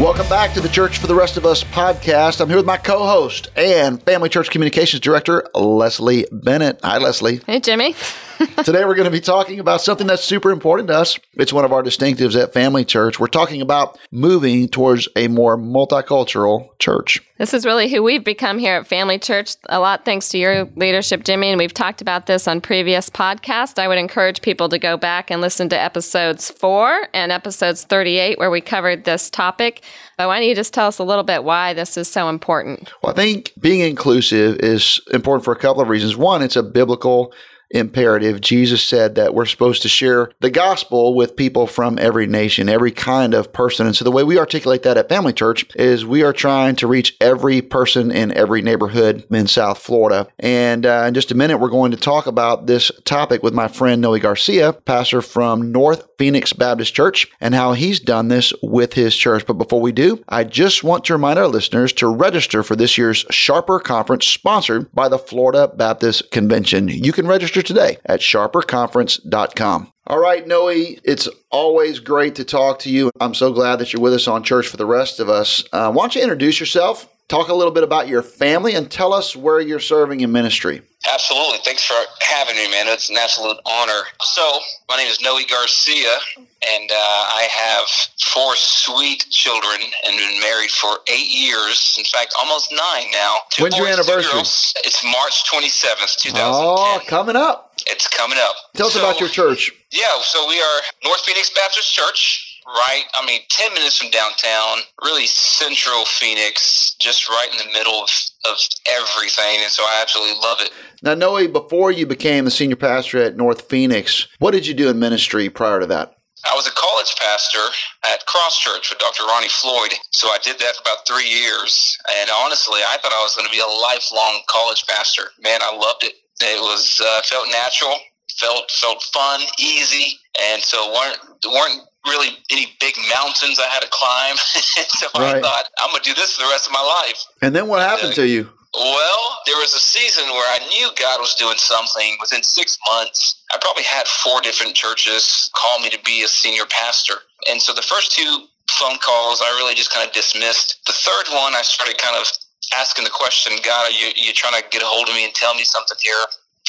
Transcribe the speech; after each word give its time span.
Welcome 0.00 0.30
back 0.30 0.54
to 0.54 0.62
the 0.62 0.68
Church 0.70 0.96
for 0.96 1.08
the 1.08 1.14
Rest 1.14 1.36
of 1.36 1.44
Us 1.44 1.62
podcast. 1.62 2.40
I'm 2.40 2.48
here 2.48 2.56
with 2.56 2.64
my 2.64 2.78
co 2.78 3.04
host 3.04 3.50
and 3.54 4.02
Family 4.02 4.30
Church 4.30 4.48
Communications 4.48 5.00
Director, 5.00 5.46
Leslie 5.54 6.24
Bennett. 6.32 6.80
Hi, 6.82 6.96
Leslie. 6.96 7.42
Hey, 7.46 7.60
Jimmy. 7.60 7.94
Today, 8.64 8.86
we're 8.86 8.94
going 8.94 9.04
to 9.04 9.10
be 9.10 9.20
talking 9.20 9.60
about 9.60 9.82
something 9.82 10.06
that's 10.06 10.24
super 10.24 10.52
important 10.52 10.88
to 10.88 10.96
us. 10.96 11.18
It's 11.34 11.52
one 11.52 11.66
of 11.66 11.72
our 11.74 11.82
distinctives 11.82 12.34
at 12.42 12.54
Family 12.54 12.86
Church. 12.86 13.20
We're 13.20 13.26
talking 13.26 13.60
about 13.60 13.98
moving 14.10 14.68
towards 14.68 15.06
a 15.16 15.28
more 15.28 15.58
multicultural 15.58 16.78
church. 16.78 17.20
This 17.40 17.54
is 17.54 17.64
really 17.64 17.88
who 17.88 18.02
we've 18.02 18.22
become 18.22 18.58
here 18.58 18.74
at 18.74 18.86
Family 18.86 19.18
Church. 19.18 19.56
A 19.70 19.80
lot 19.80 20.04
thanks 20.04 20.28
to 20.28 20.36
your 20.36 20.66
leadership, 20.76 21.24
Jimmy. 21.24 21.48
And 21.48 21.56
we've 21.56 21.72
talked 21.72 22.02
about 22.02 22.26
this 22.26 22.46
on 22.46 22.60
previous 22.60 23.08
podcasts. 23.08 23.78
I 23.78 23.88
would 23.88 23.96
encourage 23.96 24.42
people 24.42 24.68
to 24.68 24.78
go 24.78 24.98
back 24.98 25.30
and 25.30 25.40
listen 25.40 25.70
to 25.70 25.80
episodes 25.80 26.50
four 26.50 27.08
and 27.14 27.32
episodes 27.32 27.84
38, 27.84 28.38
where 28.38 28.50
we 28.50 28.60
covered 28.60 29.04
this 29.04 29.30
topic. 29.30 29.82
But 30.18 30.26
why 30.26 30.38
don't 30.38 30.50
you 30.50 30.54
just 30.54 30.74
tell 30.74 30.86
us 30.86 30.98
a 30.98 31.02
little 31.02 31.24
bit 31.24 31.42
why 31.42 31.72
this 31.72 31.96
is 31.96 32.08
so 32.08 32.28
important? 32.28 32.92
Well, 33.02 33.14
I 33.14 33.16
think 33.16 33.54
being 33.58 33.80
inclusive 33.80 34.58
is 34.60 35.00
important 35.10 35.42
for 35.42 35.52
a 35.54 35.58
couple 35.58 35.80
of 35.80 35.88
reasons. 35.88 36.18
One, 36.18 36.42
it's 36.42 36.56
a 36.56 36.62
biblical 36.62 37.32
imperative. 37.70 38.40
Jesus 38.40 38.82
said 38.82 39.14
that 39.14 39.34
we're 39.34 39.46
supposed 39.46 39.82
to 39.82 39.88
share 39.88 40.30
the 40.40 40.50
gospel 40.50 41.14
with 41.14 41.36
people 41.36 41.66
from 41.66 41.98
every 41.98 42.26
nation, 42.26 42.68
every 42.68 42.90
kind 42.90 43.34
of 43.34 43.52
person. 43.52 43.86
And 43.86 43.96
so 43.96 44.04
the 44.04 44.10
way 44.10 44.24
we 44.24 44.38
articulate 44.38 44.82
that 44.82 44.96
at 44.96 45.08
Family 45.08 45.32
Church 45.32 45.64
is 45.76 46.04
we 46.04 46.22
are 46.22 46.32
trying 46.32 46.76
to 46.76 46.86
reach 46.86 47.16
every 47.20 47.62
person 47.62 48.10
in 48.10 48.32
every 48.32 48.62
neighborhood 48.62 49.24
in 49.30 49.46
South 49.46 49.78
Florida. 49.78 50.28
And 50.38 50.84
uh, 50.84 51.04
in 51.08 51.14
just 51.14 51.30
a 51.30 51.36
minute, 51.36 51.58
we're 51.58 51.68
going 51.68 51.92
to 51.92 51.96
talk 51.96 52.26
about 52.26 52.66
this 52.66 52.90
topic 53.04 53.42
with 53.42 53.54
my 53.54 53.68
friend 53.68 54.00
Noe 54.00 54.18
Garcia, 54.18 54.72
pastor 54.72 55.22
from 55.22 55.72
North 55.72 56.09
Phoenix 56.20 56.52
Baptist 56.52 56.92
Church, 56.92 57.26
and 57.40 57.54
how 57.54 57.72
he's 57.72 57.98
done 57.98 58.28
this 58.28 58.52
with 58.62 58.92
his 58.92 59.16
church. 59.16 59.46
But 59.46 59.54
before 59.54 59.80
we 59.80 59.90
do, 59.90 60.22
I 60.28 60.44
just 60.44 60.84
want 60.84 61.06
to 61.06 61.14
remind 61.14 61.38
our 61.38 61.48
listeners 61.48 61.94
to 61.94 62.08
register 62.08 62.62
for 62.62 62.76
this 62.76 62.98
year's 62.98 63.24
Sharper 63.30 63.80
Conference 63.80 64.26
sponsored 64.26 64.92
by 64.92 65.08
the 65.08 65.18
Florida 65.18 65.72
Baptist 65.74 66.30
Convention. 66.30 66.88
You 66.88 67.12
can 67.12 67.26
register 67.26 67.62
today 67.62 67.96
at 68.04 68.20
sharperconference.com. 68.20 69.92
All 70.08 70.18
right, 70.18 70.46
Noe, 70.46 70.68
it's 70.68 71.26
always 71.50 72.00
great 72.00 72.34
to 72.34 72.44
talk 72.44 72.80
to 72.80 72.90
you. 72.90 73.10
I'm 73.18 73.32
so 73.32 73.50
glad 73.50 73.76
that 73.76 73.94
you're 73.94 74.02
with 74.02 74.12
us 74.12 74.28
on 74.28 74.42
Church 74.42 74.68
for 74.68 74.76
the 74.76 74.84
rest 74.84 75.20
of 75.20 75.30
us. 75.30 75.64
Uh, 75.72 75.90
why 75.90 76.02
don't 76.02 76.16
you 76.16 76.22
introduce 76.22 76.60
yourself, 76.60 77.08
talk 77.30 77.48
a 77.48 77.54
little 77.54 77.72
bit 77.72 77.84
about 77.84 78.08
your 78.08 78.22
family, 78.22 78.74
and 78.74 78.90
tell 78.90 79.14
us 79.14 79.36
where 79.36 79.60
you're 79.60 79.80
serving 79.80 80.20
in 80.20 80.32
ministry? 80.32 80.82
Absolutely. 81.10 81.58
Thanks 81.64 81.84
for 81.84 81.94
having 82.20 82.56
me, 82.56 82.70
man. 82.70 82.86
It's 82.88 83.08
an 83.08 83.16
absolute 83.16 83.56
honor. 83.64 84.02
So, 84.20 84.42
my 84.88 84.96
name 84.96 85.06
is 85.08 85.20
Noe 85.22 85.38
Garcia, 85.48 86.14
and 86.36 86.90
uh, 86.90 86.94
I 86.94 87.48
have 87.50 87.88
four 88.34 88.54
sweet 88.56 89.26
children 89.30 89.80
and 90.04 90.16
been 90.16 90.40
married 90.40 90.70
for 90.70 90.98
eight 91.08 91.28
years. 91.30 91.94
In 91.96 92.04
fact, 92.04 92.34
almost 92.38 92.70
nine 92.72 93.10
now. 93.12 93.36
Two 93.50 93.62
When's 93.62 93.78
your 93.78 93.86
anniversary? 93.86 94.40
It's 94.40 95.02
March 95.04 95.50
27th, 95.50 96.16
2010. 96.20 96.34
Oh, 96.36 97.00
coming 97.06 97.36
up. 97.36 97.72
It's 97.86 98.08
coming 98.08 98.38
up. 98.38 98.56
Tell 98.74 98.88
us 98.88 98.94
so, 98.94 99.00
about 99.00 99.20
your 99.20 99.30
church. 99.30 99.72
Yeah, 99.92 100.04
so 100.22 100.46
we 100.48 100.60
are 100.60 100.80
North 101.04 101.20
Phoenix 101.20 101.50
Baptist 101.50 101.94
Church 101.94 102.49
right, 102.74 103.04
I 103.14 103.24
mean, 103.26 103.40
10 103.48 103.74
minutes 103.74 103.98
from 103.98 104.10
downtown, 104.10 104.78
really 105.02 105.26
central 105.26 106.04
Phoenix, 106.04 106.94
just 107.00 107.28
right 107.28 107.48
in 107.50 107.58
the 107.58 107.72
middle 107.72 108.02
of, 108.02 108.10
of 108.50 108.56
everything. 108.88 109.60
And 109.60 109.70
so 109.70 109.82
I 109.82 110.00
absolutely 110.02 110.38
love 110.40 110.58
it. 110.60 110.70
Now, 111.02 111.14
Noe, 111.14 111.48
before 111.48 111.90
you 111.90 112.06
became 112.06 112.44
the 112.44 112.50
senior 112.50 112.76
pastor 112.76 113.18
at 113.18 113.36
North 113.36 113.62
Phoenix, 113.68 114.28
what 114.38 114.52
did 114.52 114.66
you 114.66 114.74
do 114.74 114.88
in 114.88 114.98
ministry 114.98 115.48
prior 115.48 115.80
to 115.80 115.86
that? 115.86 116.16
I 116.48 116.54
was 116.54 116.66
a 116.66 116.72
college 116.72 117.14
pastor 117.20 117.60
at 118.04 118.24
Cross 118.24 118.60
Church 118.60 118.88
with 118.90 118.98
Dr. 118.98 119.24
Ronnie 119.24 119.48
Floyd. 119.48 119.92
So 120.10 120.28
I 120.28 120.38
did 120.42 120.58
that 120.58 120.76
for 120.76 120.82
about 120.82 121.06
three 121.06 121.28
years. 121.28 121.98
And 122.20 122.30
honestly, 122.32 122.80
I 122.80 122.96
thought 123.02 123.12
I 123.12 123.22
was 123.22 123.36
going 123.36 123.46
to 123.46 123.52
be 123.52 123.60
a 123.60 123.66
lifelong 123.66 124.40
college 124.48 124.86
pastor. 124.86 125.24
Man, 125.42 125.60
I 125.62 125.74
loved 125.76 126.04
it. 126.04 126.14
It 126.40 126.60
was 126.60 127.00
uh, 127.04 127.20
felt 127.24 127.48
natural, 127.52 127.94
felt 128.38 128.70
felt 128.70 129.02
fun, 129.12 129.42
easy, 129.58 130.18
and 130.40 130.62
so 130.62 130.88
weren't 130.88 131.18
weren't 131.44 131.82
really 132.06 132.38
any 132.50 132.66
big 132.80 132.94
mountains 133.14 133.58
I 133.58 133.68
had 133.68 133.80
to 133.80 133.90
climb. 133.90 134.36
so 135.00 135.06
right. 135.16 135.36
I 135.36 135.40
thought, 135.40 135.64
I'm 135.80 135.90
going 135.90 136.02
to 136.02 136.08
do 136.08 136.14
this 136.14 136.36
for 136.36 136.42
the 136.42 136.50
rest 136.50 136.66
of 136.66 136.72
my 136.72 136.82
life. 136.82 137.24
And 137.42 137.54
then 137.54 137.68
what 137.68 137.80
happened 137.80 138.14
to 138.14 138.26
you? 138.26 138.48
Well, 138.72 139.22
there 139.46 139.56
was 139.56 139.74
a 139.74 139.82
season 139.82 140.24
where 140.30 140.46
I 140.46 140.64
knew 140.68 140.90
God 140.98 141.18
was 141.18 141.34
doing 141.34 141.58
something. 141.58 142.16
Within 142.20 142.42
six 142.42 142.78
months, 142.92 143.42
I 143.52 143.58
probably 143.60 143.82
had 143.82 144.06
four 144.06 144.40
different 144.40 144.74
churches 144.74 145.50
call 145.54 145.80
me 145.80 145.90
to 145.90 145.98
be 146.04 146.22
a 146.22 146.28
senior 146.28 146.66
pastor. 146.70 147.14
And 147.50 147.60
so 147.60 147.72
the 147.74 147.82
first 147.82 148.12
two 148.12 148.46
phone 148.70 148.98
calls, 148.98 149.42
I 149.42 149.50
really 149.58 149.74
just 149.74 149.92
kind 149.92 150.06
of 150.06 150.14
dismissed. 150.14 150.86
The 150.86 150.92
third 150.92 151.34
one, 151.34 151.54
I 151.54 151.62
started 151.62 151.98
kind 151.98 152.16
of 152.16 152.30
asking 152.78 153.04
the 153.04 153.10
question, 153.10 153.58
God, 153.64 153.90
are 153.90 153.94
you, 153.94 154.06
are 154.06 154.22
you 154.22 154.32
trying 154.32 154.60
to 154.60 154.66
get 154.70 154.82
a 154.82 154.86
hold 154.86 155.08
of 155.08 155.14
me 155.14 155.24
and 155.24 155.34
tell 155.34 155.54
me 155.54 155.64
something 155.64 155.98
here? 156.00 156.22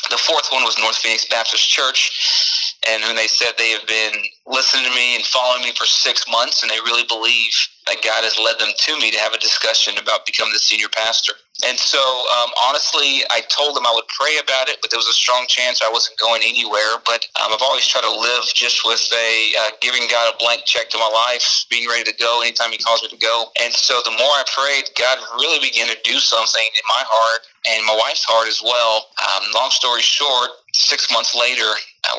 The 0.09 0.17
fourth 0.17 0.49
one 0.51 0.63
was 0.63 0.79
North 0.79 0.97
Phoenix 0.97 1.25
Baptist 1.25 1.69
Church, 1.69 2.70
and 2.89 3.03
when 3.03 3.15
they 3.15 3.27
said 3.27 3.53
they 3.57 3.71
have 3.71 3.85
been 3.87 4.13
listening 4.47 4.85
to 4.85 4.95
me 4.95 5.15
and 5.15 5.25
following 5.25 5.63
me 5.63 5.71
for 5.77 5.85
six 5.85 6.25
months, 6.29 6.63
and 6.63 6.71
they 6.71 6.79
really 6.81 7.05
believe 7.05 7.53
that 7.87 8.01
God 8.01 8.23
has 8.23 8.37
led 8.41 8.57
them 8.57 8.73
to 8.73 8.99
me 8.99 9.11
to 9.11 9.19
have 9.19 9.33
a 9.33 9.39
discussion 9.39 9.97
about 9.97 10.25
becoming 10.25 10.53
the 10.53 10.59
senior 10.59 10.89
pastor. 10.89 11.33
And 11.61 11.77
so, 11.77 12.01
um, 12.41 12.49
honestly, 12.57 13.21
I 13.29 13.45
told 13.45 13.77
them 13.77 13.85
I 13.85 13.93
would 13.93 14.09
pray 14.09 14.41
about 14.41 14.65
it, 14.65 14.81
but 14.81 14.89
there 14.89 14.97
was 14.97 15.09
a 15.09 15.13
strong 15.13 15.45
chance 15.45 15.81
I 15.85 15.93
wasn't 15.93 16.17
going 16.17 16.41
anywhere. 16.41 16.97
But 17.05 17.21
um, 17.37 17.53
I've 17.53 17.61
always 17.61 17.85
tried 17.85 18.01
to 18.01 18.13
live 18.13 18.49
just 18.55 18.81
with 18.81 19.05
a 19.13 19.29
uh, 19.61 19.69
giving 19.81 20.09
God 20.09 20.33
a 20.33 20.37
blank 20.41 20.65
check 20.65 20.89
to 20.89 20.97
my 20.97 21.09
life, 21.09 21.65
being 21.69 21.85
ready 21.85 22.09
to 22.09 22.17
go 22.17 22.41
anytime 22.41 22.71
He 22.73 22.81
calls 22.81 23.03
me 23.03 23.09
to 23.13 23.21
go. 23.21 23.53
And 23.61 23.73
so, 23.73 24.01
the 24.01 24.15
more 24.17 24.33
I 24.41 24.43
prayed, 24.49 24.89
God 24.97 25.21
really 25.37 25.61
began 25.61 25.85
to 25.85 25.97
do 26.01 26.17
something 26.17 26.65
in 26.65 26.85
my 26.89 27.03
heart 27.05 27.41
and 27.69 27.85
my 27.85 27.93
wife's 27.93 28.25
heart 28.25 28.47
as 28.49 28.61
well. 28.65 29.13
Um, 29.21 29.53
long 29.53 29.69
story 29.69 30.01
short, 30.01 30.49
six 30.73 31.11
months 31.13 31.35
later, 31.37 31.69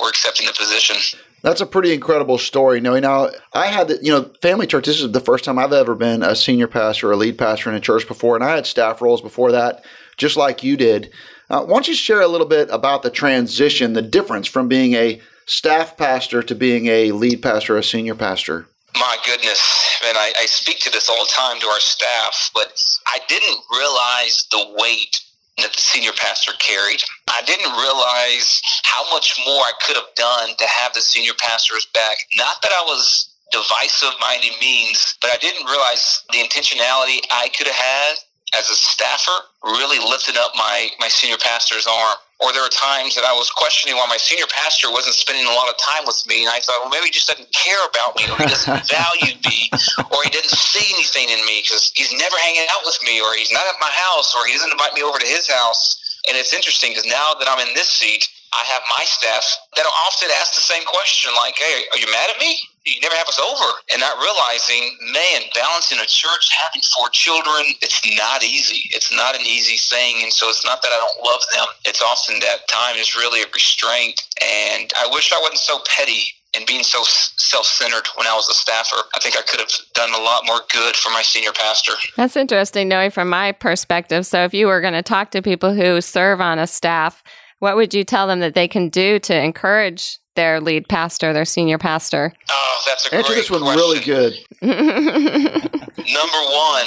we're 0.00 0.09
accepting 0.09 0.47
the 0.47 0.53
position. 0.53 0.97
That's 1.43 1.60
a 1.60 1.66
pretty 1.66 1.93
incredible 1.93 2.38
story. 2.38 2.81
Now, 2.81 2.98
now 2.98 3.31
I 3.53 3.66
had 3.66 3.88
the, 3.88 3.98
you 4.03 4.12
know, 4.12 4.31
family 4.41 4.66
church. 4.66 4.87
This 4.87 5.00
is 5.00 5.10
the 5.10 5.20
first 5.20 5.44
time 5.44 5.59
I've 5.59 5.72
ever 5.72 5.94
been 5.94 6.22
a 6.22 6.37
senior 6.37 6.69
pastor 6.69 7.09
or 7.09 7.12
a 7.12 7.16
lead 7.16 7.37
pastor 7.37 7.70
in 7.70 7.76
a 7.76 7.81
church 7.81 8.06
before, 8.06 8.37
and 8.37 8.44
I 8.44 8.54
had 8.54 8.66
staff 8.66 9.03
roles 9.03 9.20
before 9.20 9.53
that, 9.53 9.84
just 10.16 10.37
like 10.37 10.62
you 10.62 10.76
did. 10.76 11.10
Uh, 11.50 11.62
why 11.62 11.75
don't 11.75 11.88
you 11.88 11.94
share 11.94 12.20
a 12.20 12.28
little 12.28 12.47
bit 12.47 12.69
about 12.70 13.03
the 13.03 13.10
transition, 13.10 13.93
the 13.93 14.03
difference 14.03 14.47
from 14.47 14.69
being 14.69 14.94
a 14.94 15.20
staff 15.47 15.97
pastor 15.97 16.43
to 16.43 16.54
being 16.54 16.87
a 16.87 17.12
lead 17.12 17.43
pastor, 17.43 17.76
a 17.76 17.82
senior 17.82 18.14
pastor? 18.14 18.66
My 18.94 19.16
goodness, 19.25 19.60
man, 20.03 20.16
I, 20.16 20.32
I 20.41 20.47
speak 20.47 20.78
to 20.81 20.91
this 20.91 21.09
all 21.09 21.25
the 21.25 21.31
time 21.34 21.59
to 21.60 21.66
our 21.66 21.81
staff, 21.81 22.50
but 22.54 22.81
I 23.06 23.19
didn't 23.26 23.59
realize 23.70 24.47
the 24.50 24.76
weight 24.78 25.20
that 25.59 25.73
the 25.73 25.81
senior 25.81 26.12
pastor 26.17 26.53
carried. 26.59 27.03
I 27.29 27.43
didn't 27.44 27.73
realize 27.73 28.61
how 28.85 29.05
much 29.11 29.38
more 29.44 29.61
I 29.61 29.73
could 29.87 29.97
have 29.97 30.15
done 30.17 30.56
to 30.56 30.67
have 30.67 30.94
the 30.94 31.00
senior 31.00 31.32
pastor's 31.38 31.87
back. 31.93 32.17
Not 32.37 32.62
that 32.62 32.73
I 32.73 32.82
was 32.87 33.29
divisive 33.53 34.17
by 34.21 34.37
any 34.38 34.56
means, 34.61 35.17
but 35.21 35.31
I 35.31 35.37
didn't 35.37 35.67
realize 35.67 36.25
the 36.32 36.38
intentionality 36.38 37.21
I 37.31 37.49
could 37.56 37.67
have 37.67 37.76
had 37.76 38.15
as 38.59 38.69
a 38.69 38.75
staffer 38.75 39.44
really 39.65 39.99
lifted 39.99 40.37
up 40.37 40.53
my, 40.56 40.88
my 40.99 41.09
senior 41.09 41.37
pastor's 41.38 41.87
arm. 41.87 42.17
Or 42.43 42.50
there 42.50 42.67
were 42.67 42.75
times 42.75 43.15
that 43.15 43.23
I 43.23 43.31
was 43.31 43.55
questioning 43.55 43.94
why 43.94 44.11
my 44.11 44.19
senior 44.19 44.50
pastor 44.50 44.91
wasn't 44.91 45.15
spending 45.15 45.47
a 45.47 45.55
lot 45.55 45.71
of 45.71 45.79
time 45.79 46.03
with 46.05 46.19
me. 46.27 46.43
And 46.43 46.50
I 46.50 46.59
thought, 46.59 46.83
well, 46.83 46.91
maybe 46.91 47.06
he 47.06 47.15
just 47.15 47.31
doesn't 47.31 47.47
care 47.55 47.79
about 47.87 48.19
me, 48.19 48.27
or 48.27 48.37
he 48.43 48.50
doesn't 48.50 48.83
value 48.99 49.39
me, 49.47 49.71
or 50.11 50.19
he 50.27 50.31
didn't 50.35 50.50
see 50.50 50.83
anything 50.91 51.31
in 51.31 51.39
me 51.47 51.62
because 51.62 51.94
he's 51.94 52.11
never 52.19 52.35
hanging 52.43 52.67
out 52.75 52.83
with 52.83 52.99
me, 53.06 53.23
or 53.23 53.31
he's 53.39 53.55
not 53.55 53.62
at 53.71 53.79
my 53.79 53.91
house, 54.11 54.35
or 54.35 54.43
he 54.50 54.59
doesn't 54.59 54.75
invite 54.75 54.93
me 54.99 55.06
over 55.06 55.23
to 55.23 55.29
his 55.29 55.47
house. 55.47 56.03
And 56.27 56.35
it's 56.35 56.55
interesting 56.55 56.91
because 56.91 57.06
now 57.06 57.35
that 57.39 57.47
I'm 57.47 57.62
in 57.62 57.75
this 57.75 57.91
seat, 57.91 58.27
I 58.53 58.62
have 58.69 58.83
my 58.99 59.05
staff 59.06 59.45
that 59.77 59.87
often 60.06 60.29
ask 60.38 60.55
the 60.55 60.67
same 60.67 60.85
question, 60.85 61.33
like, 61.38 61.55
hey, 61.56 61.87
are 61.95 61.99
you 61.99 62.11
mad 62.11 62.29
at 62.31 62.38
me? 62.38 62.59
You 62.84 63.00
never 63.00 63.14
have 63.14 63.29
us 63.29 63.38
over 63.38 63.79
and 63.93 64.00
not 64.00 64.19
realizing 64.19 64.96
man 65.12 65.43
balancing 65.55 65.99
a 65.99 66.06
church 66.06 66.50
having 66.62 66.82
four 66.96 67.08
children 67.11 67.62
it's 67.81 68.02
not 68.17 68.43
easy 68.43 68.88
it's 68.90 69.12
not 69.14 69.34
an 69.34 69.43
easy 69.43 69.76
thing 69.76 70.23
and 70.23 70.32
so 70.32 70.49
it's 70.49 70.64
not 70.64 70.82
that 70.82 70.90
i 70.93 70.96
don't 70.96 71.25
love 71.25 71.43
them 71.52 71.67
it's 71.84 72.02
often 72.02 72.38
that 72.40 72.67
time 72.69 72.96
is 72.96 73.14
really 73.14 73.43
a 73.43 73.46
restraint 73.55 74.20
and 74.43 74.93
i 74.99 75.08
wish 75.12 75.32
i 75.32 75.40
wasn't 75.40 75.58
so 75.58 75.79
petty 75.96 76.34
and 76.55 76.67
being 76.67 76.82
so 76.82 77.00
self-centered 77.02 78.06
when 78.17 78.26
I 78.26 78.34
was 78.34 78.46
a 78.46 78.52
staffer. 78.52 78.96
I 79.17 79.20
think 79.20 79.38
I 79.38 79.43
could 79.43 79.61
have 79.61 79.70
done 79.94 80.12
a 80.12 80.23
lot 80.23 80.43
more 80.44 80.61
good 80.70 80.94
for 80.96 81.08
my 81.08 81.23
senior 81.23 81.52
pastor. 81.52 81.93
That's 82.17 82.37
interesting 82.37 82.88
knowing 82.88 83.11
from 83.11 83.31
my 83.31 83.52
perspective. 83.52 84.26
So 84.26 84.44
if 84.44 84.52
you 84.52 84.67
were 84.67 84.82
going 84.82 84.93
to 84.93 85.02
talk 85.02 85.31
to 85.31 85.40
people 85.40 85.73
who 85.73 86.02
serve 86.02 86.43
on 86.43 86.58
a 86.58 86.67
staff, 86.67 87.23
what 87.61 87.76
would 87.76 87.94
you 87.94 88.05
tell 88.05 88.26
them 88.26 88.40
that 88.40 88.52
they 88.52 88.69
can 88.69 88.90
do 88.90 89.19
to 89.20 89.35
encourage 89.35 90.19
their 90.34 90.61
lead 90.61 90.88
pastor, 90.88 91.32
their 91.32 91.44
senior 91.44 91.79
pastor? 91.79 92.32
Oh, 92.50 92.82
that's 92.87 93.06
a 93.06 93.14
Answer 93.14 93.32
great 93.32 93.38
this 93.38 93.50
one 93.50 93.61
question. 93.62 93.81
really 93.81 94.00
good. 94.00 94.32
Number 94.62 96.43
one, 96.52 96.87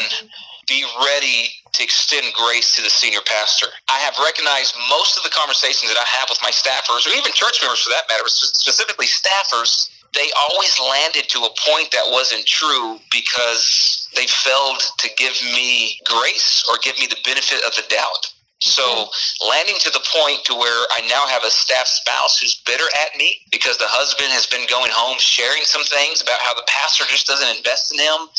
be 0.68 0.84
ready 1.06 1.50
to 1.74 1.84
extend 1.84 2.26
grace 2.34 2.76
to 2.76 2.82
the 2.82 2.90
senior 2.90 3.20
pastor. 3.26 3.68
I 3.90 4.00
have 4.00 4.16
recognized 4.18 4.76
most 4.90 5.18
of 5.18 5.24
the 5.24 5.30
conversations 5.30 5.92
that 5.94 6.00
I 6.00 6.08
have 6.20 6.28
with 6.30 6.40
my 6.42 6.52
staffers, 6.52 7.06
or 7.06 7.16
even 7.16 7.32
church 7.34 7.60
members 7.62 7.82
for 7.82 7.90
that 7.90 8.04
matter, 8.10 8.24
specifically 8.28 9.06
staffers, 9.08 9.90
they 10.16 10.32
always 10.50 10.80
landed 10.80 11.28
to 11.30 11.40
a 11.40 11.52
point 11.68 11.92
that 11.92 12.08
wasn't 12.08 12.46
true 12.46 12.98
because 13.12 14.08
they 14.16 14.26
failed 14.28 14.82
to 15.00 15.10
give 15.18 15.36
me 15.54 16.00
grace 16.06 16.64
or 16.72 16.78
give 16.82 16.98
me 16.98 17.08
the 17.08 17.18
benefit 17.26 17.60
of 17.68 17.76
the 17.76 17.84
doubt. 17.90 18.32
So 18.62 19.10
landing 19.48 19.76
to 19.82 19.90
the 19.92 20.04
point 20.16 20.44
to 20.46 20.56
where 20.56 20.88
I 20.92 21.02
now 21.08 21.28
have 21.28 21.44
a 21.44 21.52
staff 21.52 21.88
spouse 21.88 22.40
who's 22.40 22.56
bitter 22.66 22.86
at 23.06 23.16
me 23.18 23.40
because 23.52 23.78
the 23.78 23.88
husband 23.88 24.32
has 24.32 24.48
been 24.48 24.66
going 24.70 24.92
home 24.92 25.18
sharing 25.20 25.64
some 25.64 25.84
things 25.84 26.22
about 26.22 26.40
how 26.42 26.54
the 26.56 26.66
pastor 26.68 27.04
just 27.08 27.28
doesn't 27.28 27.58
invest 27.58 27.92
in 27.94 28.00
him, 28.00 28.30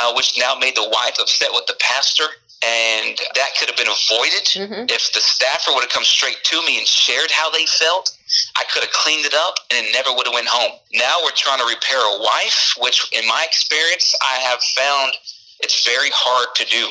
uh, 0.00 0.12
which 0.14 0.34
now 0.38 0.54
made 0.54 0.74
the 0.74 0.88
wife 0.88 1.16
upset 1.20 1.50
with 1.52 1.66
the 1.66 1.76
pastor. 1.80 2.24
And 2.58 3.14
that 3.36 3.54
could 3.54 3.68
have 3.70 3.78
been 3.78 3.86
avoided 3.86 4.44
Mhm. 4.50 4.90
if 4.90 5.12
the 5.12 5.20
staffer 5.20 5.70
would 5.72 5.84
have 5.84 5.92
come 5.92 6.04
straight 6.04 6.42
to 6.42 6.60
me 6.62 6.78
and 6.78 6.88
shared 6.88 7.30
how 7.30 7.50
they 7.50 7.64
felt. 7.66 8.10
I 8.56 8.64
could 8.64 8.82
have 8.82 8.92
cleaned 8.92 9.26
it 9.26 9.34
up 9.34 9.60
and 9.70 9.86
it 9.86 9.92
never 9.92 10.12
would 10.12 10.26
have 10.26 10.34
went 10.34 10.48
home. 10.48 10.72
Now 10.92 11.22
we're 11.22 11.38
trying 11.38 11.58
to 11.58 11.64
repair 11.66 12.00
a 12.00 12.18
wife, 12.18 12.74
which 12.78 13.06
in 13.12 13.26
my 13.28 13.44
experience, 13.44 14.12
I 14.22 14.38
have 14.40 14.62
found 14.74 15.16
it's 15.60 15.84
very 15.84 16.10
hard 16.10 16.54
to 16.56 16.64
do. 16.64 16.90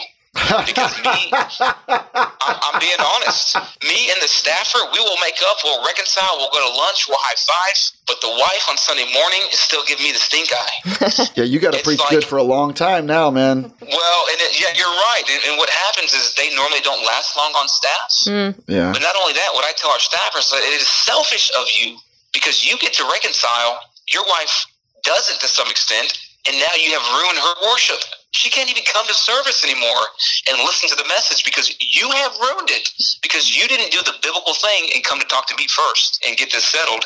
Because 0.66 0.94
me, 1.04 1.34
I'm, 1.34 2.56
I'm 2.62 2.78
being 2.80 3.00
honest. 3.02 3.56
Me 3.84 4.10
and 4.14 4.20
the 4.22 4.28
staffer, 4.30 4.80
we 4.94 5.00
will 5.00 5.18
make 5.22 5.36
up, 5.50 5.58
we'll 5.64 5.84
reconcile, 5.86 6.38
we'll 6.38 6.52
go 6.54 6.62
to 6.62 6.74
lunch, 6.78 7.06
we'll 7.10 7.18
high 7.20 7.36
five. 7.42 7.78
But 8.08 8.22
the 8.22 8.30
wife 8.32 8.66
on 8.70 8.78
Sunday 8.78 9.06
morning 9.14 9.42
is 9.52 9.60
still 9.60 9.84
giving 9.86 10.06
me 10.06 10.12
the 10.14 10.20
stink 10.24 10.50
eye. 10.54 11.32
yeah, 11.36 11.44
you 11.44 11.60
got 11.60 11.74
to 11.74 11.84
preach 11.84 12.00
like- 12.00 12.10
good 12.10 12.24
for 12.24 12.38
a 12.38 12.44
long 12.44 12.74
time 12.74 13.06
now, 13.06 13.30
man. 13.30 13.62
Well, 13.82 14.22
and 14.32 14.38
it, 14.48 14.56
yeah, 14.62 14.72
you're 14.78 14.88
right. 15.12 15.24
And, 15.28 15.42
and 15.52 15.58
what 15.58 15.70
happens 15.70 16.14
is 16.14 16.34
they 16.36 16.54
normally 16.56 16.82
don't 16.82 17.04
last 17.06 17.36
long 17.36 17.52
on 17.58 17.68
staff. 17.68 18.10
Mm, 18.28 18.56
Yeah. 18.68 18.92
But 18.94 19.02
not 19.02 19.16
only 19.20 19.34
that, 19.34 19.50
what 19.54 19.66
I 19.66 19.74
tell 19.76 19.92
our 19.92 20.00
staffers, 20.00 20.50
that 20.52 20.62
it 20.64 20.74
is 20.80 20.88
selfish 20.88 21.52
of 21.60 21.66
you 21.80 21.98
because 22.34 22.64
you 22.64 22.78
get 22.78 22.94
to 22.94 23.04
reconcile. 23.12 23.80
Your 24.08 24.24
wife 24.24 24.66
doesn't 25.04 25.40
to 25.42 25.48
some 25.48 25.68
extent, 25.70 26.18
and 26.48 26.58
now 26.58 26.74
you 26.80 26.92
have 26.96 27.06
ruined 27.20 27.40
her 27.40 27.56
worship. 27.70 28.00
She 28.32 28.50
can't 28.50 28.70
even 28.70 28.84
come 28.84 29.08
to 29.08 29.14
service 29.14 29.64
anymore 29.64 30.04
and 30.50 30.60
listen 30.64 30.90
to 30.90 30.96
the 30.96 31.08
message 31.08 31.44
because 31.44 31.74
you 31.80 32.10
have 32.12 32.32
ruined 32.40 32.70
it 32.70 32.90
because 33.22 33.56
you 33.56 33.68
didn't 33.68 33.92
do 33.92 34.00
the 34.04 34.14
biblical 34.22 34.54
thing 34.54 34.90
and 34.94 35.04
come 35.04 35.20
to 35.20 35.26
talk 35.28 35.48
to 35.48 35.56
me 35.58 35.68
first 35.68 36.24
and 36.28 36.38
get 36.38 36.52
this 36.52 36.66
settled. 36.66 37.06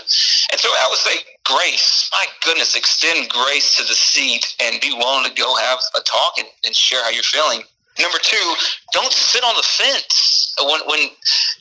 And 0.52 0.60
so 0.60 0.70
I 0.70 0.88
would 0.90 1.00
say, 1.00 1.24
grace, 1.46 2.10
my 2.12 2.26
goodness, 2.44 2.76
extend 2.76 3.30
grace 3.30 3.78
to 3.78 3.84
the 3.84 3.96
seat 3.96 4.56
and 4.62 4.82
be 4.82 4.94
willing 4.94 5.26
to 5.26 5.34
go 5.34 5.56
have 5.56 5.80
a 5.96 6.02
talk 6.02 6.38
and, 6.38 6.48
and 6.66 6.76
share 6.76 7.04
how 7.04 7.10
you're 7.10 7.24
feeling. 7.24 7.64
Number 8.00 8.18
two, 8.22 8.56
don't 8.94 9.12
sit 9.12 9.44
on 9.44 9.56
the 9.56 9.64
fence. 9.64 10.56
When, 10.60 10.82
when 10.88 11.10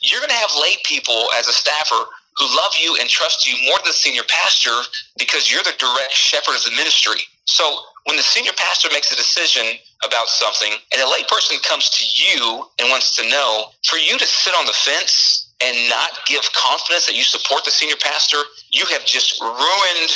you're 0.01 0.19
going 0.19 0.29
to 0.29 0.41
have 0.41 0.51
lay 0.59 0.75
people 0.85 1.27
as 1.37 1.47
a 1.47 1.53
staffer 1.53 2.05
who 2.37 2.45
love 2.55 2.73
you 2.81 2.97
and 2.99 3.09
trust 3.09 3.47
you 3.47 3.55
more 3.67 3.77
than 3.79 3.87
the 3.87 3.93
senior 3.93 4.23
pastor 4.27 4.73
because 5.17 5.51
you're 5.51 5.63
the 5.63 5.75
direct 5.77 6.13
shepherd 6.13 6.55
of 6.55 6.63
the 6.63 6.71
ministry. 6.71 7.21
So 7.45 7.81
when 8.05 8.17
the 8.17 8.23
senior 8.23 8.51
pastor 8.57 8.89
makes 8.91 9.11
a 9.11 9.15
decision 9.15 9.65
about 10.03 10.27
something 10.27 10.73
and 10.93 11.01
a 11.01 11.09
lay 11.09 11.23
person 11.29 11.57
comes 11.67 11.89
to 11.89 12.03
you 12.05 12.65
and 12.79 12.89
wants 12.89 13.15
to 13.17 13.29
know, 13.29 13.71
for 13.85 13.97
you 13.97 14.17
to 14.17 14.25
sit 14.25 14.53
on 14.53 14.65
the 14.65 14.73
fence 14.73 15.53
and 15.61 15.89
not 15.89 16.11
give 16.25 16.41
confidence 16.53 17.05
that 17.05 17.15
you 17.15 17.23
support 17.23 17.65
the 17.65 17.71
senior 17.71 17.97
pastor, 18.01 18.37
you 18.71 18.85
have 18.85 19.05
just 19.05 19.39
ruined 19.41 20.11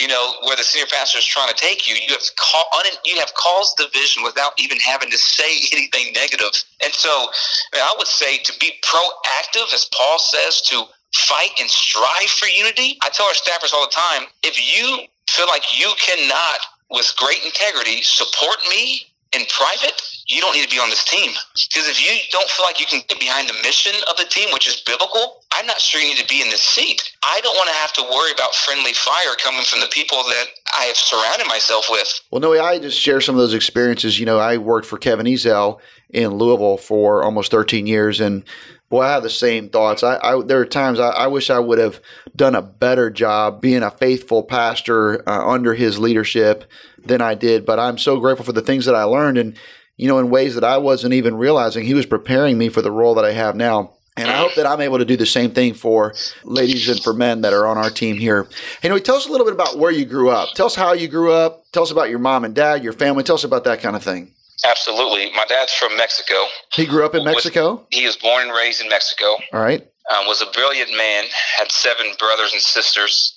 you 0.00 0.08
know 0.08 0.34
where 0.44 0.56
the 0.56 0.62
senior 0.64 0.86
pastor 0.90 1.18
is 1.18 1.26
trying 1.26 1.48
to 1.48 1.54
take 1.54 1.86
you. 1.86 1.94
You 1.94 2.14
have 2.14 2.24
ca- 2.36 2.70
un- 2.78 2.98
you 3.04 3.18
have 3.20 3.32
caused 3.34 3.76
division 3.76 4.22
without 4.22 4.52
even 4.58 4.78
having 4.78 5.10
to 5.10 5.18
say 5.18 5.60
anything 5.72 6.12
negative. 6.14 6.50
And 6.82 6.92
so, 6.92 7.28
I 7.74 7.94
would 7.98 8.08
say 8.08 8.38
to 8.38 8.52
be 8.58 8.72
proactive, 8.82 9.72
as 9.74 9.88
Paul 9.94 10.18
says, 10.18 10.62
to 10.72 10.84
fight 11.12 11.50
and 11.60 11.68
strive 11.68 12.30
for 12.30 12.46
unity. 12.46 12.98
I 13.04 13.10
tell 13.10 13.26
our 13.26 13.34
staffers 13.34 13.74
all 13.74 13.84
the 13.84 13.92
time: 13.92 14.28
if 14.42 14.56
you 14.56 15.06
feel 15.30 15.46
like 15.46 15.78
you 15.78 15.92
cannot, 15.98 16.58
with 16.90 17.12
great 17.16 17.44
integrity, 17.44 18.02
support 18.02 18.58
me 18.68 19.06
in 19.32 19.42
private, 19.46 20.02
you 20.26 20.40
don't 20.40 20.54
need 20.54 20.64
to 20.64 20.70
be 20.70 20.80
on 20.80 20.90
this 20.90 21.04
team. 21.04 21.30
Because 21.70 21.88
if 21.88 22.02
you 22.02 22.18
don't 22.32 22.48
feel 22.50 22.66
like 22.66 22.80
you 22.80 22.86
can 22.86 23.00
get 23.08 23.20
behind 23.20 23.48
the 23.48 23.54
mission 23.62 23.94
of 24.10 24.16
the 24.16 24.24
team, 24.24 24.48
which 24.52 24.66
is 24.66 24.80
biblical, 24.80 25.44
I'm 25.52 25.66
not 25.66 25.80
sure 25.80 26.00
you 26.00 26.08
need 26.08 26.18
to 26.18 26.26
be 26.26 26.42
in 26.42 26.50
this 26.50 26.62
seat. 26.62 27.12
I 27.22 27.40
don't 27.42 27.54
want 27.54 27.68
to 27.68 27.76
have 27.76 27.92
to 27.94 28.02
worry 28.02 28.32
about 28.32 28.54
friendly 28.54 28.92
fire 28.92 29.34
coming 29.42 29.62
from 29.64 29.80
the 29.80 29.88
people 29.92 30.18
that 30.18 30.46
I 30.76 30.84
have 30.84 30.96
surrounded 30.96 31.46
myself 31.46 31.86
with. 31.90 32.20
Well, 32.30 32.40
no, 32.40 32.52
I 32.60 32.78
just 32.78 32.98
share 32.98 33.20
some 33.20 33.36
of 33.36 33.40
those 33.40 33.54
experiences. 33.54 34.18
You 34.18 34.26
know, 34.26 34.38
I 34.38 34.56
worked 34.56 34.86
for 34.86 34.98
Kevin 34.98 35.26
Ezell 35.26 35.78
in 36.10 36.30
Louisville 36.30 36.76
for 36.76 37.22
almost 37.22 37.52
13 37.52 37.86
years, 37.86 38.20
and 38.20 38.44
boy, 38.88 39.02
I 39.02 39.12
have 39.12 39.22
the 39.22 39.30
same 39.30 39.68
thoughts. 39.68 40.02
I, 40.02 40.18
I 40.22 40.42
there 40.42 40.60
are 40.60 40.66
times 40.66 40.98
I, 41.00 41.10
I, 41.10 41.26
wish 41.28 41.48
I 41.50 41.58
would 41.58 41.78
have 41.78 42.00
done 42.40 42.54
a 42.54 42.62
better 42.62 43.10
job 43.10 43.60
being 43.60 43.82
a 43.82 43.90
faithful 43.90 44.42
pastor 44.42 45.28
uh, 45.28 45.46
under 45.46 45.74
his 45.74 45.98
leadership 45.98 46.64
than 46.96 47.20
I 47.20 47.34
did. 47.34 47.66
But 47.66 47.78
I'm 47.78 47.98
so 47.98 48.18
grateful 48.18 48.46
for 48.46 48.52
the 48.52 48.62
things 48.62 48.86
that 48.86 48.94
I 48.94 49.02
learned, 49.02 49.36
and 49.36 49.58
you 49.98 50.08
know, 50.08 50.18
in 50.18 50.30
ways 50.30 50.54
that 50.54 50.64
I 50.64 50.78
wasn't 50.78 51.12
even 51.12 51.36
realizing, 51.36 51.84
he 51.84 51.92
was 51.92 52.06
preparing 52.06 52.56
me 52.56 52.70
for 52.70 52.80
the 52.80 52.90
role 52.90 53.14
that 53.16 53.26
I 53.26 53.32
have 53.32 53.56
now. 53.56 53.92
And 54.16 54.30
I 54.30 54.38
hope 54.38 54.54
that 54.54 54.66
I'm 54.66 54.80
able 54.80 54.96
to 54.98 55.04
do 55.04 55.18
the 55.18 55.26
same 55.26 55.50
thing 55.50 55.74
for 55.74 56.14
ladies 56.42 56.88
and 56.88 57.02
for 57.02 57.12
men 57.12 57.42
that 57.42 57.52
are 57.52 57.66
on 57.66 57.76
our 57.76 57.90
team 57.90 58.16
here. 58.16 58.48
Noe, 58.82 58.98
tell 58.98 59.16
us 59.16 59.26
a 59.26 59.30
little 59.30 59.46
bit 59.46 59.54
about 59.54 59.78
where 59.78 59.92
you 59.92 60.06
grew 60.06 60.30
up. 60.30 60.54
Tell 60.54 60.66
us 60.66 60.74
how 60.74 60.94
you 60.94 61.08
grew 61.08 61.32
up. 61.32 61.64
Tell 61.72 61.82
us 61.82 61.90
about 61.90 62.08
your 62.08 62.18
mom 62.18 62.44
and 62.44 62.54
dad, 62.54 62.82
your 62.82 62.92
family. 62.94 63.22
Tell 63.22 63.36
us 63.36 63.44
about 63.44 63.64
that 63.64 63.80
kind 63.80 63.96
of 63.96 64.02
thing. 64.02 64.32
Absolutely. 64.66 65.30
My 65.32 65.44
dad's 65.46 65.72
from 65.72 65.96
Mexico. 65.96 66.34
He 66.72 66.86
grew 66.86 67.04
up 67.04 67.14
in 67.14 67.24
Mexico? 67.24 67.86
He 67.90 68.04
was 68.04 68.16
born 68.16 68.44
and 68.44 68.52
raised 68.52 68.82
in 68.82 68.88
Mexico. 68.88 69.26
All 69.52 69.60
right. 69.60 69.86
Um, 70.10 70.26
was 70.26 70.42
a 70.42 70.50
brilliant 70.50 70.90
man, 70.96 71.24
had 71.58 71.70
seven 71.70 72.12
brothers 72.18 72.52
and 72.52 72.62
sisters. 72.62 73.34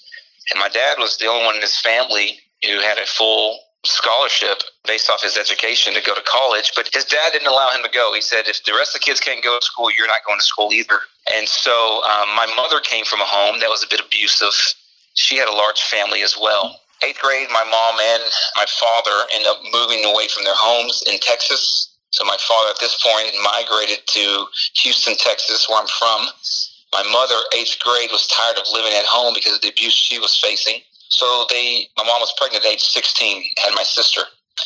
And 0.52 0.60
my 0.60 0.70
dad 0.70 0.98
was 0.98 1.18
the 1.18 1.28
only 1.28 1.46
one 1.46 1.56
in 1.56 1.62
his 1.62 1.80
family 1.80 2.40
who 2.66 2.80
had 2.80 2.98
a 2.98 3.06
full 3.06 3.60
scholarship 3.86 4.64
based 4.88 5.10
off 5.10 5.22
his 5.22 5.38
education 5.38 5.94
to 5.94 6.02
go 6.02 6.16
to 6.16 6.22
college. 6.26 6.72
But 6.76 6.90
his 6.94 7.06
dad 7.06 7.34
didn't 7.34 7.48
allow 7.48 7.70
him 7.72 7.84
to 7.84 7.90
go. 7.90 8.14
He 8.14 8.22
said, 8.22 8.48
if 8.48 8.64
the 8.64 8.74
rest 8.74 8.96
of 8.96 9.02
the 9.02 9.06
kids 9.06 9.20
can't 9.20 9.44
go 9.44 9.60
to 9.60 9.66
school, 9.66 9.90
you're 9.98 10.08
not 10.08 10.26
going 10.26 10.40
to 10.40 10.46
school 10.46 10.72
either. 10.72 11.00
And 11.36 11.48
so 11.48 12.02
um, 12.04 12.36
my 12.36 12.52
mother 12.56 12.80
came 12.80 13.06
from 13.06 13.22
a 13.22 13.26
home 13.26 13.60
that 13.60 13.70
was 13.70 13.84
a 13.84 13.88
bit 13.90 14.00
abusive. 14.00 14.54
She 15.14 15.38
had 15.38 15.48
a 15.48 15.54
large 15.54 15.82
family 15.82 16.24
as 16.24 16.36
well. 16.40 16.80
Eighth 17.04 17.20
grade, 17.20 17.50
my 17.52 17.64
mom 17.64 18.00
and 18.00 18.24
my 18.56 18.66
father 18.80 19.28
ended 19.34 19.48
up 19.48 19.60
moving 19.72 20.06
away 20.06 20.28
from 20.30 20.46
their 20.46 20.56
homes 20.56 21.04
in 21.08 21.20
Texas. 21.20 21.93
So 22.14 22.24
my 22.26 22.38
father 22.48 22.70
at 22.70 22.80
this 22.80 23.02
point 23.02 23.34
migrated 23.42 24.06
to 24.06 24.46
Houston, 24.86 25.18
Texas, 25.18 25.68
where 25.68 25.82
I'm 25.82 25.90
from. 25.98 26.30
My 26.94 27.02
mother, 27.10 27.42
eighth 27.58 27.82
grade, 27.82 28.14
was 28.14 28.28
tired 28.28 28.58
of 28.58 28.70
living 28.72 28.94
at 28.94 29.06
home 29.06 29.34
because 29.34 29.56
of 29.56 29.62
the 29.62 29.70
abuse 29.70 29.94
she 29.94 30.20
was 30.20 30.38
facing. 30.38 30.82
So 31.10 31.46
they, 31.50 31.90
my 31.98 32.06
mom 32.06 32.22
was 32.22 32.34
pregnant 32.38 32.66
at 32.66 32.72
age 32.72 32.86
16, 32.86 33.44
had 33.58 33.74
my 33.74 33.82
sister. 33.82 34.22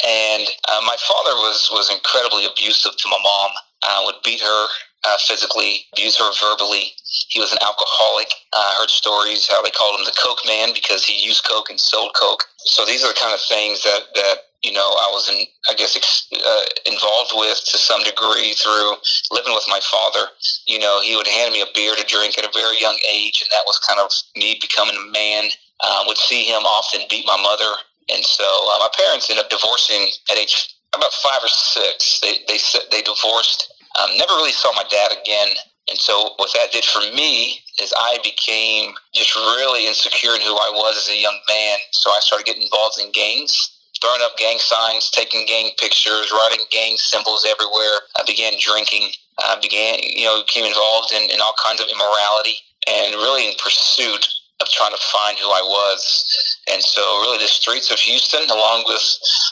And 0.06 0.44
uh, 0.68 0.84
my 0.84 0.98
father 1.08 1.40
was, 1.40 1.70
was 1.72 1.90
incredibly 1.90 2.44
abusive 2.46 2.98
to 2.98 3.08
my 3.08 3.20
mom, 3.24 3.52
uh, 3.88 4.02
would 4.04 4.20
beat 4.26 4.42
her 4.42 4.66
uh, 5.08 5.18
physically, 5.26 5.88
abuse 5.94 6.20
her 6.20 6.32
verbally. 6.44 6.92
He 7.30 7.40
was 7.40 7.54
an 7.54 7.60
alcoholic. 7.64 8.28
I 8.54 8.76
heard 8.78 8.90
stories 8.90 9.48
how 9.48 9.62
they 9.64 9.72
called 9.72 9.98
him 9.98 10.06
the 10.06 10.20
Coke 10.20 10.44
Man 10.46 10.74
because 10.74 11.06
he 11.06 11.16
used 11.24 11.48
Coke 11.48 11.70
and 11.70 11.80
sold 11.80 12.12
Coke. 12.14 12.44
So 12.60 12.86
these 12.86 13.06
are 13.06 13.14
the 13.16 13.20
kind 13.20 13.34
of 13.34 13.40
things 13.48 13.84
that, 13.84 14.12
that 14.16 14.36
you 14.68 14.74
know, 14.74 14.84
I 14.84 15.08
was 15.16 15.32
in, 15.32 15.48
I 15.72 15.74
guess, 15.80 15.96
ex- 15.96 16.28
uh, 16.36 16.64
involved 16.86 17.32
with 17.40 17.56
to 17.72 17.78
some 17.78 18.04
degree 18.04 18.52
through 18.60 19.00
living 19.32 19.56
with 19.56 19.64
my 19.72 19.80
father. 19.80 20.28
You 20.68 20.80
know, 20.80 21.00
he 21.00 21.16
would 21.16 21.28
hand 21.28 21.54
me 21.54 21.62
a 21.62 21.72
beer 21.74 21.96
to 21.96 22.04
drink 22.04 22.38
at 22.38 22.44
a 22.44 22.52
very 22.52 22.76
young 22.82 23.00
age, 23.08 23.40
and 23.40 23.50
that 23.56 23.64
was 23.64 23.80
kind 23.80 24.04
of 24.04 24.12
me 24.36 24.60
becoming 24.60 25.00
a 25.00 25.08
man. 25.12 25.48
Uh, 25.80 26.04
would 26.08 26.18
see 26.18 26.44
him 26.44 26.68
often 26.68 27.08
beat 27.10 27.24
my 27.26 27.40
mother, 27.40 27.72
and 28.12 28.26
so 28.26 28.44
uh, 28.44 28.80
my 28.80 28.90
parents 28.98 29.30
ended 29.30 29.46
up 29.46 29.50
divorcing 29.50 30.10
at 30.30 30.38
age 30.38 30.76
about 30.94 31.14
five 31.14 31.40
or 31.40 31.48
six. 31.48 32.20
They 32.20 32.44
they 32.48 32.60
they 32.92 33.02
divorced. 33.02 33.72
Um, 33.96 34.18
never 34.18 34.34
really 34.34 34.52
saw 34.52 34.74
my 34.74 34.84
dad 34.90 35.16
again. 35.22 35.56
And 35.90 35.98
so 35.98 36.34
what 36.36 36.52
that 36.54 36.72
did 36.72 36.84
for 36.84 37.00
me 37.16 37.62
is 37.80 37.94
I 37.98 38.18
became 38.24 38.94
just 39.14 39.36
really 39.36 39.88
insecure 39.88 40.36
in 40.36 40.42
who 40.42 40.56
I 40.56 40.70
was 40.74 40.98
as 40.98 41.10
a 41.10 41.18
young 41.18 41.40
man. 41.48 41.78
So 41.92 42.12
I 42.12 42.20
started 42.20 42.46
getting 42.46 42.64
involved 42.64 43.00
in 43.00 43.12
gangs, 43.12 43.77
throwing 44.02 44.22
up 44.22 44.38
gang 44.38 44.60
signs, 44.60 45.10
taking 45.12 45.46
gang 45.46 45.72
pictures, 45.80 46.32
writing 46.32 46.66
gang 46.72 46.98
symbols 46.98 47.46
everywhere. 47.50 48.08
I 48.18 48.24
began 48.26 48.54
drinking. 48.60 49.12
I 49.40 49.58
began, 49.62 50.00
you 50.02 50.26
know, 50.26 50.44
became 50.44 50.66
involved 50.66 51.12
in, 51.12 51.30
in 51.30 51.42
all 51.42 51.54
kinds 51.64 51.82
of 51.82 51.88
immorality 51.88 52.58
and 52.88 53.16
really 53.16 53.48
in 53.48 53.54
pursuit 53.64 54.28
of 54.60 54.70
trying 54.70 54.92
to 54.92 55.02
find 55.14 55.38
who 55.38 55.48
I 55.48 55.62
was. 55.62 56.58
And 56.72 56.82
so, 56.82 57.02
really, 57.22 57.38
the 57.38 57.48
streets 57.48 57.92
of 57.92 58.00
Houston, 58.00 58.50
along 58.50 58.84
with 58.88 59.04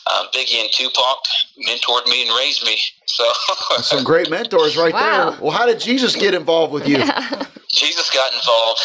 uh, 0.07 0.25
Biggie 0.33 0.61
and 0.61 0.69
Tupac, 0.71 1.17
mentored 1.67 2.05
me 2.07 2.27
and 2.27 2.35
raised 2.37 2.65
me. 2.65 2.77
So, 3.05 3.23
some 3.81 4.03
great 4.03 4.29
mentors 4.29 4.77
right 4.77 4.93
wow. 4.93 5.31
there. 5.31 5.41
Well, 5.41 5.51
how 5.51 5.65
did 5.65 5.79
Jesus 5.79 6.15
get 6.15 6.33
involved 6.33 6.73
with 6.73 6.87
you? 6.87 6.97
Jesus 7.69 8.09
got 8.09 8.33
involved 8.33 8.79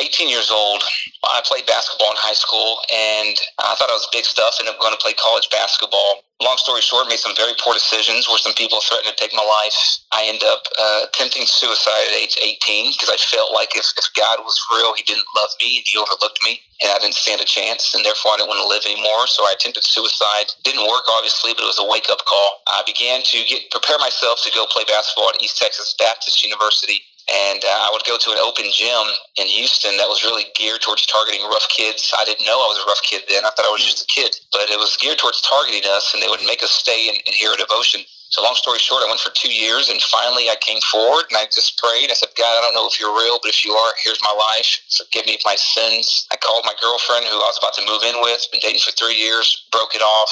18 0.00 0.28
years 0.28 0.50
old. 0.50 0.82
I 1.24 1.42
played 1.44 1.66
basketball 1.66 2.10
in 2.10 2.16
high 2.18 2.34
school, 2.34 2.80
and 2.92 3.36
I 3.58 3.74
thought 3.76 3.90
I 3.90 3.92
was 3.92 4.08
big 4.12 4.24
stuff 4.24 4.56
and 4.58 4.68
I'm 4.68 4.78
going 4.80 4.92
to 4.92 4.98
play 4.98 5.12
college 5.12 5.48
basketball. 5.50 6.24
Long 6.42 6.56
story 6.56 6.80
short, 6.82 7.08
made 7.08 7.20
some 7.20 7.36
very 7.36 7.52
poor 7.60 7.74
decisions 7.74 8.28
where 8.28 8.38
some 8.38 8.52
people 8.54 8.80
threatened 8.80 9.12
to 9.12 9.16
take 9.16 9.32
my 9.32 9.44
life. 9.44 9.76
I 10.12 10.28
ended 10.28 10.44
up 10.48 10.64
uh, 10.76 11.08
attempting 11.08 11.46
suicide 11.46 12.12
at 12.12 12.16
age 12.16 12.36
18 12.36 12.92
because 12.92 13.08
I 13.08 13.16
felt 13.16 13.52
like 13.56 13.72
if, 13.76 13.88
if 13.96 14.08
God 14.16 14.40
was 14.44 14.56
real, 14.72 14.92
He 14.94 15.04
didn't 15.04 15.28
love 15.36 15.50
me 15.60 15.80
and 15.80 15.86
He 15.88 15.96
overlooked 15.96 16.40
me, 16.44 16.60
and 16.84 16.92
I 16.92 17.00
didn't 17.00 17.16
stand 17.16 17.40
a 17.40 17.48
chance, 17.48 17.96
and 17.96 18.04
therefore 18.04 18.36
I 18.36 18.44
didn't 18.44 18.52
want 18.52 18.60
to 18.60 18.68
live 18.68 18.84
anymore. 18.84 19.28
So 19.32 19.48
I 19.48 19.56
attempted 19.56 19.84
suicide. 19.84 20.52
Didn't 20.64 20.84
work, 20.88 21.08
obviously, 21.12 21.56
but 21.56 21.64
it 21.64 21.72
was 21.72 21.80
a 21.80 21.88
wake 21.88 22.12
up 22.12 22.20
call. 22.28 22.60
I 22.68 22.84
began 22.84 23.24
to 23.24 23.38
get 23.48 23.72
prepare 23.72 23.98
myself 23.98 24.44
to 24.44 24.52
go 24.52 24.68
play 24.68 24.84
basketball 24.84 25.32
at 25.32 25.40
East 25.40 25.56
Texas 25.56 25.96
Baptist 25.96 26.44
University 26.44 27.00
and 27.30 27.62
uh, 27.62 27.86
I 27.86 27.90
would 27.94 28.04
go 28.04 28.18
to 28.18 28.30
an 28.34 28.42
open 28.42 28.66
gym 28.74 29.06
in 29.38 29.46
Houston 29.46 29.96
that 29.98 30.10
was 30.10 30.24
really 30.26 30.50
geared 30.58 30.82
towards 30.82 31.06
targeting 31.06 31.46
rough 31.46 31.66
kids. 31.70 32.10
I 32.18 32.24
didn't 32.26 32.46
know 32.46 32.58
I 32.58 32.70
was 32.70 32.82
a 32.82 32.88
rough 32.90 33.02
kid 33.06 33.22
then. 33.30 33.46
I 33.46 33.50
thought 33.54 33.70
I 33.70 33.74
was 33.74 33.86
just 33.86 34.02
a 34.02 34.10
kid, 34.10 34.34
but 34.52 34.70
it 34.70 34.78
was 34.78 34.98
geared 34.98 35.18
towards 35.18 35.40
targeting 35.42 35.86
us, 35.90 36.10
and 36.14 36.22
they 36.22 36.28
would 36.28 36.42
make 36.46 36.62
us 36.62 36.70
stay 36.74 37.08
and, 37.08 37.18
and 37.26 37.34
hear 37.34 37.54
a 37.54 37.58
devotion. 37.58 38.02
So 38.30 38.42
long 38.42 38.54
story 38.54 38.78
short, 38.78 39.02
I 39.02 39.10
went 39.10 39.18
for 39.20 39.34
two 39.34 39.50
years, 39.50 39.90
and 39.90 39.98
finally 40.06 40.50
I 40.50 40.56
came 40.62 40.78
forward 40.90 41.26
and 41.30 41.38
I 41.38 41.46
just 41.50 41.78
prayed. 41.82 42.10
I 42.10 42.14
said, 42.14 42.30
God, 42.38 42.46
I 42.46 42.62
don't 42.62 42.74
know 42.78 42.86
if 42.86 43.00
you're 43.00 43.14
real, 43.14 43.38
but 43.42 43.50
if 43.50 43.64
you 43.66 43.74
are, 43.74 43.92
here's 44.04 44.22
my 44.22 44.30
life. 44.30 44.70
Forgive 44.94 45.26
me 45.26 45.38
my 45.44 45.58
sins. 45.58 46.26
I 46.30 46.36
called 46.38 46.62
my 46.62 46.74
girlfriend, 46.78 47.26
who 47.26 47.42
I 47.42 47.50
was 47.50 47.58
about 47.58 47.74
to 47.74 47.86
move 47.86 48.06
in 48.06 48.22
with, 48.22 48.46
been 48.54 48.62
dating 48.62 48.86
for 48.86 48.94
three 48.94 49.18
years, 49.18 49.66
broke 49.74 49.94
it 49.98 50.02
off, 50.02 50.30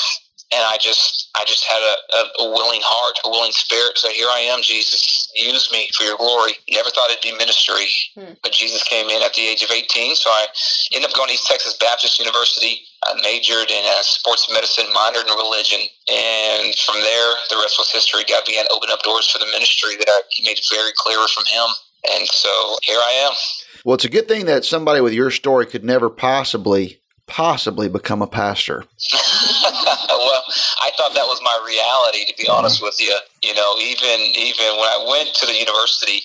and 0.52 0.64
I 0.64 0.78
just 0.80 1.28
I 1.36 1.44
just 1.44 1.64
had 1.64 1.80
a, 1.80 1.94
a, 2.16 2.48
a, 2.48 2.52
willing 2.52 2.80
heart, 2.82 3.18
a 3.24 3.30
willing 3.30 3.52
spirit. 3.52 3.98
So 3.98 4.08
here 4.08 4.28
I 4.30 4.40
am, 4.48 4.62
Jesus, 4.62 5.28
use 5.36 5.68
me 5.70 5.88
for 5.94 6.04
your 6.04 6.16
glory. 6.16 6.52
Never 6.70 6.90
thought 6.90 7.10
it'd 7.10 7.22
be 7.22 7.36
ministry, 7.36 7.88
hmm. 8.16 8.32
but 8.42 8.52
Jesus 8.52 8.82
came 8.84 9.08
in 9.08 9.22
at 9.22 9.34
the 9.34 9.44
age 9.44 9.62
of 9.62 9.70
18. 9.70 10.16
So 10.16 10.30
I 10.30 10.46
ended 10.94 11.10
up 11.10 11.16
going 11.16 11.28
to 11.28 11.34
East 11.34 11.46
Texas 11.46 11.76
Baptist 11.76 12.18
University. 12.18 12.80
I 13.04 13.14
majored 13.22 13.70
in 13.70 13.84
uh, 13.84 14.02
sports 14.02 14.48
medicine, 14.50 14.86
minored 14.90 15.28
in 15.28 15.36
religion, 15.36 15.80
and 16.10 16.74
from 16.82 16.98
there, 17.04 17.30
the 17.50 17.60
rest 17.60 17.78
was 17.78 17.92
history. 17.92 18.24
God 18.28 18.44
began 18.44 18.64
to 18.64 18.74
open 18.74 18.90
up 18.90 19.02
doors 19.02 19.28
for 19.28 19.38
the 19.38 19.46
ministry 19.52 19.96
that 19.96 20.08
I, 20.08 20.20
He 20.30 20.42
made 20.44 20.58
very 20.72 20.90
clear 20.96 21.20
from 21.28 21.44
Him. 21.44 21.68
And 22.14 22.26
so 22.28 22.76
here 22.82 22.98
I 22.98 23.28
am. 23.28 23.32
Well, 23.84 23.94
it's 23.94 24.04
a 24.04 24.10
good 24.10 24.28
thing 24.28 24.46
that 24.46 24.64
somebody 24.64 25.00
with 25.00 25.12
your 25.12 25.30
story 25.30 25.66
could 25.66 25.84
never 25.84 26.10
possibly 26.10 27.00
possibly 27.28 27.88
become 27.88 28.22
a 28.22 28.26
pastor? 28.26 28.84
well, 29.12 30.42
I 30.82 30.90
thought 30.96 31.14
that 31.14 31.28
was 31.28 31.40
my 31.44 31.54
reality, 31.64 32.24
to 32.26 32.34
be 32.36 32.48
honest 32.48 32.82
with 32.82 32.98
you. 33.00 33.14
You 33.42 33.54
know, 33.54 33.76
even 33.78 34.20
even 34.34 34.74
when 34.80 34.88
I 34.88 35.06
went 35.08 35.36
to 35.36 35.46
the 35.46 35.54
university, 35.54 36.24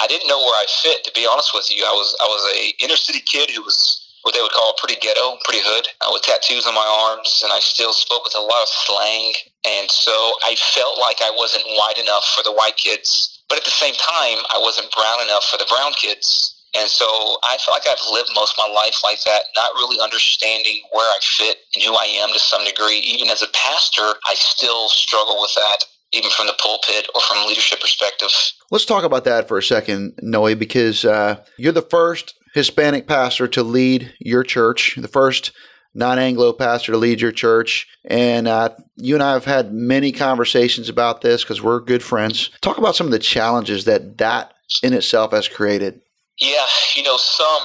I 0.00 0.06
didn't 0.06 0.28
know 0.28 0.38
where 0.38 0.56
I 0.56 0.66
fit. 0.82 1.04
To 1.04 1.12
be 1.12 1.26
honest 1.30 1.52
with 1.52 1.68
you, 1.74 1.84
I 1.84 1.92
was 1.92 2.16
I 2.20 2.24
was 2.24 2.42
a 2.56 2.84
inner 2.84 2.96
city 2.96 3.20
kid 3.20 3.50
who 3.50 3.62
was 3.62 4.00
what 4.24 4.32
they 4.32 4.40
would 4.40 4.56
call 4.56 4.72
pretty 4.78 4.96
ghetto, 5.00 5.36
pretty 5.44 5.60
hood, 5.60 5.86
uh, 6.00 6.08
with 6.10 6.22
tattoos 6.22 6.66
on 6.66 6.72
my 6.72 6.88
arms, 7.04 7.42
and 7.44 7.52
I 7.52 7.60
still 7.60 7.92
spoke 7.92 8.24
with 8.24 8.34
a 8.34 8.40
lot 8.40 8.64
of 8.64 8.72
slang. 8.88 9.32
And 9.68 9.90
so 9.90 10.12
I 10.48 10.56
felt 10.56 10.98
like 10.98 11.20
I 11.20 11.30
wasn't 11.36 11.68
white 11.76 12.00
enough 12.00 12.24
for 12.32 12.42
the 12.42 12.52
white 12.52 12.76
kids, 12.80 13.44
but 13.48 13.58
at 13.58 13.64
the 13.64 13.70
same 13.70 13.92
time, 13.92 14.40
I 14.48 14.56
wasn't 14.56 14.88
brown 14.96 15.20
enough 15.28 15.44
for 15.44 15.58
the 15.58 15.68
brown 15.68 15.92
kids. 15.92 16.53
And 16.76 16.88
so 16.88 17.06
I 17.44 17.56
feel 17.58 17.74
like 17.74 17.86
I've 17.88 18.02
lived 18.12 18.30
most 18.34 18.54
of 18.58 18.66
my 18.66 18.72
life 18.74 19.00
like 19.04 19.22
that, 19.24 19.42
not 19.56 19.74
really 19.74 20.00
understanding 20.00 20.82
where 20.92 21.08
I 21.08 21.18
fit 21.22 21.58
and 21.74 21.84
who 21.84 21.94
I 21.94 22.04
am 22.04 22.32
to 22.32 22.38
some 22.38 22.64
degree. 22.64 22.98
Even 22.98 23.28
as 23.28 23.42
a 23.42 23.48
pastor, 23.48 24.18
I 24.28 24.34
still 24.34 24.88
struggle 24.88 25.40
with 25.40 25.54
that, 25.54 25.84
even 26.12 26.30
from 26.30 26.46
the 26.46 26.56
pulpit 26.60 27.08
or 27.14 27.20
from 27.20 27.46
leadership 27.46 27.80
perspective. 27.80 28.30
Let's 28.70 28.86
talk 28.86 29.04
about 29.04 29.24
that 29.24 29.46
for 29.46 29.58
a 29.58 29.62
second, 29.62 30.18
Noe, 30.20 30.54
because 30.54 31.04
uh, 31.04 31.44
you're 31.58 31.72
the 31.72 31.82
first 31.82 32.34
Hispanic 32.54 33.06
pastor 33.06 33.46
to 33.48 33.62
lead 33.62 34.12
your 34.18 34.42
church, 34.42 34.96
the 34.96 35.08
first 35.08 35.52
non 35.94 36.18
Anglo 36.18 36.52
pastor 36.52 36.92
to 36.92 36.98
lead 36.98 37.20
your 37.20 37.32
church. 37.32 37.86
And 38.04 38.48
uh, 38.48 38.70
you 38.96 39.14
and 39.14 39.22
I 39.22 39.32
have 39.32 39.44
had 39.44 39.72
many 39.72 40.12
conversations 40.12 40.88
about 40.88 41.20
this 41.20 41.42
because 41.42 41.62
we're 41.62 41.80
good 41.80 42.02
friends. 42.02 42.50
Talk 42.60 42.78
about 42.78 42.96
some 42.96 43.06
of 43.06 43.12
the 43.12 43.18
challenges 43.18 43.84
that 43.84 44.18
that 44.18 44.54
in 44.82 44.92
itself 44.92 45.32
has 45.32 45.48
created. 45.48 46.00
Yeah, 46.40 46.66
you 46.96 47.02
know, 47.02 47.16
some 47.16 47.62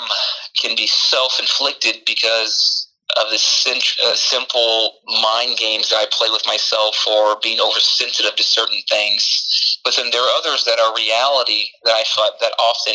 can 0.56 0.76
be 0.76 0.88
self 0.88 1.40
inflicted 1.40 2.04
because 2.06 2.88
of 3.18 3.30
the 3.32 3.38
uh, 3.38 4.16
simple 4.16 5.00
mind 5.22 5.58
games 5.58 5.90
that 5.90 5.98
I 5.98 6.06
play 6.12 6.30
with 6.30 6.44
myself 6.46 6.96
or 7.10 7.38
being 7.42 7.60
oversensitive 7.60 8.36
to 8.36 8.44
certain 8.44 8.82
things. 8.88 9.80
But 9.84 9.96
then 9.98 10.12
there 10.12 10.22
are 10.22 10.38
others 10.38 10.64
that 10.66 10.80
are 10.80 10.96
reality 10.96 11.70
that 11.86 11.94
I 11.96 12.04
thought 12.16 12.34
that 12.42 12.54
often 12.60 12.94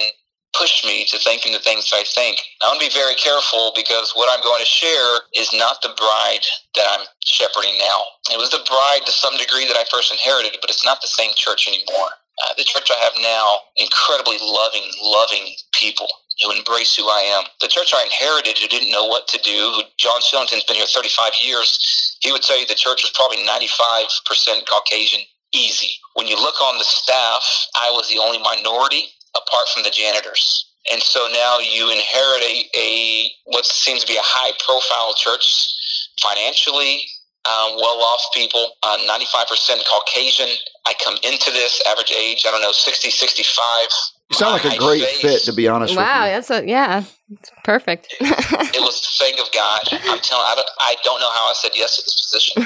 push 0.57 0.85
me 0.87 1.05
to 1.07 1.19
thinking 1.19 1.53
the 1.53 1.59
things 1.59 1.91
I 1.93 2.05
think. 2.15 2.39
I 2.63 2.69
want 2.69 2.81
to 2.81 2.87
be 2.87 2.95
very 2.95 3.17
careful 3.17 3.73
because 3.75 4.13
what 4.15 4.31
I'm 4.31 4.43
going 4.45 4.61
to 4.61 4.67
share 4.67 5.27
is 5.35 5.51
not 5.53 5.83
the 5.83 5.91
bride 5.99 6.47
that 6.77 6.87
I'm 6.95 7.07
shepherding 7.25 7.77
now. 7.79 8.01
It 8.31 8.39
was 8.39 8.51
the 8.51 8.63
bride 8.69 9.03
to 9.07 9.13
some 9.13 9.37
degree 9.37 9.67
that 9.67 9.77
I 9.77 9.85
first 9.91 10.13
inherited, 10.13 10.57
but 10.61 10.71
it's 10.71 10.85
not 10.85 11.03
the 11.03 11.09
same 11.11 11.33
church 11.35 11.67
anymore. 11.67 12.11
Uh, 12.43 12.55
the 12.59 12.65
church 12.65 12.91
I 12.91 12.99
have 13.05 13.15
now, 13.23 13.47
incredibly 13.77 14.39
loving, 14.43 14.83
loving 15.03 15.55
people 15.73 16.09
who 16.43 16.51
embrace 16.51 16.97
who 16.97 17.09
I 17.09 17.21
am. 17.21 17.45
The 17.61 17.69
church 17.69 17.95
I 17.95 18.03
inherited, 18.03 18.59
who 18.59 18.67
didn't 18.67 18.91
know 18.91 19.07
what 19.07 19.29
to 19.29 19.39
do, 19.39 19.83
John 19.99 20.21
Shillington's 20.21 20.65
been 20.65 20.77
here 20.77 20.87
35 20.87 21.33
years, 21.43 22.19
he 22.21 22.33
would 22.33 22.43
tell 22.43 22.59
you 22.59 22.67
the 22.67 22.75
church 22.75 23.03
was 23.05 23.13
probably 23.15 23.39
95% 23.47 24.67
Caucasian, 24.67 25.21
easy. 25.53 25.95
When 26.15 26.27
you 26.27 26.37
look 26.37 26.61
on 26.63 26.79
the 26.79 26.85
staff, 26.85 27.45
I 27.77 27.91
was 27.91 28.09
the 28.09 28.19
only 28.19 28.39
minority 28.39 29.07
apart 29.37 29.69
from 29.73 29.83
the 29.85 29.91
janitors. 29.91 30.67
And 30.93 31.03
so 31.03 31.29
now 31.33 31.59
you 31.59 31.91
inherit 31.91 32.43
a, 32.43 32.69
a 32.77 33.31
what 33.45 33.65
seems 33.65 34.03
to 34.03 34.07
be 34.07 34.17
a 34.17 34.23
high 34.23 34.53
profile 34.65 35.15
church 35.15 35.75
financially, 36.21 37.05
um, 37.45 37.77
well 37.77 38.01
off 38.01 38.23
people, 38.33 38.73
uh, 38.83 38.99
95% 39.05 39.83
Caucasian. 39.91 40.49
I 40.87 40.95
come 41.03 41.17
into 41.23 41.51
this 41.51 41.83
average 41.87 42.13
age, 42.13 42.45
I 42.47 42.51
don't 42.51 42.63
know, 42.63 42.73
60, 42.73 43.11
65. 43.11 43.89
You 44.31 44.37
sound 44.37 44.65
like 44.65 44.75
a 44.75 44.79
great 44.79 45.05
face. 45.05 45.21
fit, 45.21 45.43
to 45.45 45.53
be 45.53 45.69
honest 45.69 45.93
with 45.93 46.01
you. 46.01 46.05
wow, 46.05 46.25
that's 46.25 46.51
a, 46.51 46.67
yeah, 46.67 47.05
it's 47.31 47.51
perfect. 47.63 48.09
it, 48.21 48.81
was 48.81 48.97
the 49.05 49.25
thing 49.25 49.37
of 49.39 49.53
God. 49.53 49.85
I'm 50.09 50.21
telling 50.25 50.45
I 50.49 50.55
don't, 50.57 50.71
I 50.81 50.97
don't 51.05 51.21
know 51.21 51.31
how 51.31 51.45
I 51.51 51.55
said 51.55 51.73
yes 51.75 51.97
to 51.97 52.03
this 52.03 52.17
position, 52.17 52.65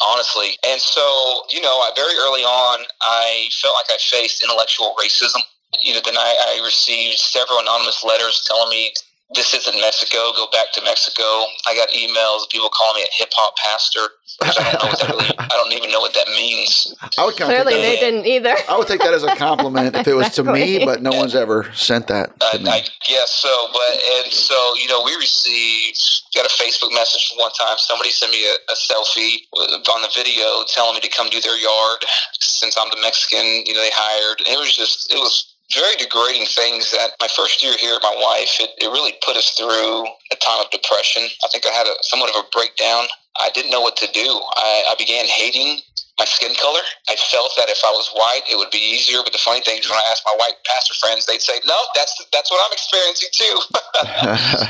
honestly. 0.00 0.54
And 0.64 0.80
so, 0.80 1.02
you 1.50 1.60
know, 1.60 1.82
I, 1.82 1.90
very 1.96 2.14
early 2.14 2.46
on, 2.46 2.86
I 3.02 3.48
felt 3.60 3.74
like 3.74 3.90
I 3.90 3.98
faced 3.98 4.42
intellectual 4.44 4.94
racism. 5.02 5.42
You 5.82 5.94
know, 5.94 6.00
then 6.04 6.16
I, 6.16 6.54
I 6.54 6.64
received 6.64 7.18
several 7.18 7.58
anonymous 7.58 8.04
letters 8.04 8.46
telling 8.46 8.70
me 8.70 8.94
this 9.34 9.54
isn't 9.54 9.80
Mexico. 9.80 10.32
Go 10.36 10.46
back 10.52 10.72
to 10.74 10.82
Mexico. 10.82 11.22
I 11.66 11.74
got 11.74 11.88
emails, 11.90 12.48
people 12.50 12.70
calling 12.70 13.02
me 13.02 13.08
a 13.08 13.12
hip 13.12 13.30
hop 13.34 13.54
pastor. 13.56 14.14
I 14.42 14.52
don't 14.52 14.82
know 14.82 14.88
what 14.88 14.98
that 15.00 15.08
really. 15.10 15.30
I 15.38 15.48
don't 15.48 15.72
even 15.72 15.90
know 15.90 16.00
what 16.00 16.14
that 16.14 16.28
means. 16.28 16.94
I 17.18 17.24
would 17.24 17.36
clearly 17.36 17.74
they 17.74 17.96
didn't 17.96 18.26
either. 18.26 18.54
I 18.68 18.78
would 18.78 18.88
take 18.88 19.00
that 19.00 19.14
as 19.14 19.22
a 19.22 19.34
compliment 19.36 19.94
if 19.94 20.06
it 20.06 20.14
was 20.14 20.28
exactly. 20.28 20.60
to 20.60 20.78
me, 20.78 20.84
but 20.84 21.02
no 21.02 21.10
one's 21.10 21.34
ever 21.34 21.70
sent 21.74 22.08
that. 22.08 22.38
To 22.52 22.58
me. 22.58 22.70
I 22.70 22.80
guess 23.06 23.32
so, 23.32 23.68
but 23.72 23.92
and 24.22 24.32
so 24.32 24.54
you 24.80 24.88
know, 24.88 25.02
we 25.04 25.14
received 25.16 25.98
got 26.34 26.46
a 26.46 26.54
Facebook 26.62 26.92
message 26.92 27.28
from 27.28 27.38
one 27.38 27.52
time. 27.52 27.78
Somebody 27.78 28.10
sent 28.10 28.32
me 28.32 28.42
a, 28.46 28.54
a 28.70 28.74
selfie 28.74 29.46
on 29.54 30.02
the 30.02 30.10
video 30.14 30.64
telling 30.66 30.94
me 30.94 31.00
to 31.00 31.08
come 31.08 31.28
do 31.30 31.40
their 31.40 31.58
yard 31.58 32.04
since 32.40 32.76
I'm 32.78 32.90
the 32.90 33.00
Mexican. 33.00 33.44
You 33.66 33.74
know, 33.74 33.80
they 33.80 33.94
hired. 33.94 34.40
It 34.46 34.58
was 34.58 34.74
just 34.74 35.12
it 35.12 35.18
was 35.18 35.53
very 35.74 35.96
degrading 35.96 36.46
things 36.46 36.90
that 36.92 37.12
my 37.20 37.28
first 37.28 37.62
year 37.62 37.74
here, 37.76 37.98
my 38.02 38.14
wife, 38.14 38.56
it, 38.60 38.70
it 38.78 38.88
really 38.88 39.14
put 39.24 39.36
us 39.36 39.50
through 39.58 40.06
a 40.32 40.36
time 40.40 40.60
of 40.60 40.70
depression. 40.70 41.22
I 41.44 41.48
think 41.50 41.66
I 41.66 41.70
had 41.70 41.86
a 41.86 41.94
somewhat 42.02 42.30
of 42.30 42.36
a 42.36 42.48
breakdown. 42.52 43.06
I 43.40 43.50
didn't 43.50 43.70
know 43.70 43.80
what 43.80 43.96
to 43.98 44.08
do. 44.12 44.40
I, 44.56 44.84
I 44.90 44.94
began 44.96 45.26
hating 45.26 45.82
my 46.18 46.24
skin 46.24 46.54
color. 46.62 46.80
I 47.10 47.16
felt 47.16 47.50
that 47.58 47.68
if 47.68 47.82
I 47.82 47.90
was 47.90 48.08
white, 48.14 48.46
it 48.50 48.56
would 48.56 48.70
be 48.70 48.78
easier. 48.78 49.18
But 49.24 49.32
the 49.32 49.42
funny 49.42 49.60
thing 49.62 49.78
is, 49.78 49.90
when 49.90 49.98
I 49.98 50.06
asked 50.10 50.22
my 50.24 50.36
white 50.38 50.54
pastor 50.64 50.94
friends, 50.94 51.26
they'd 51.26 51.42
say, 51.42 51.58
"No, 51.66 51.74
that's 51.94 52.14
that's 52.32 52.50
what 52.50 52.62
I'm 52.62 52.72
experiencing 52.72 53.30
too." 53.34 53.56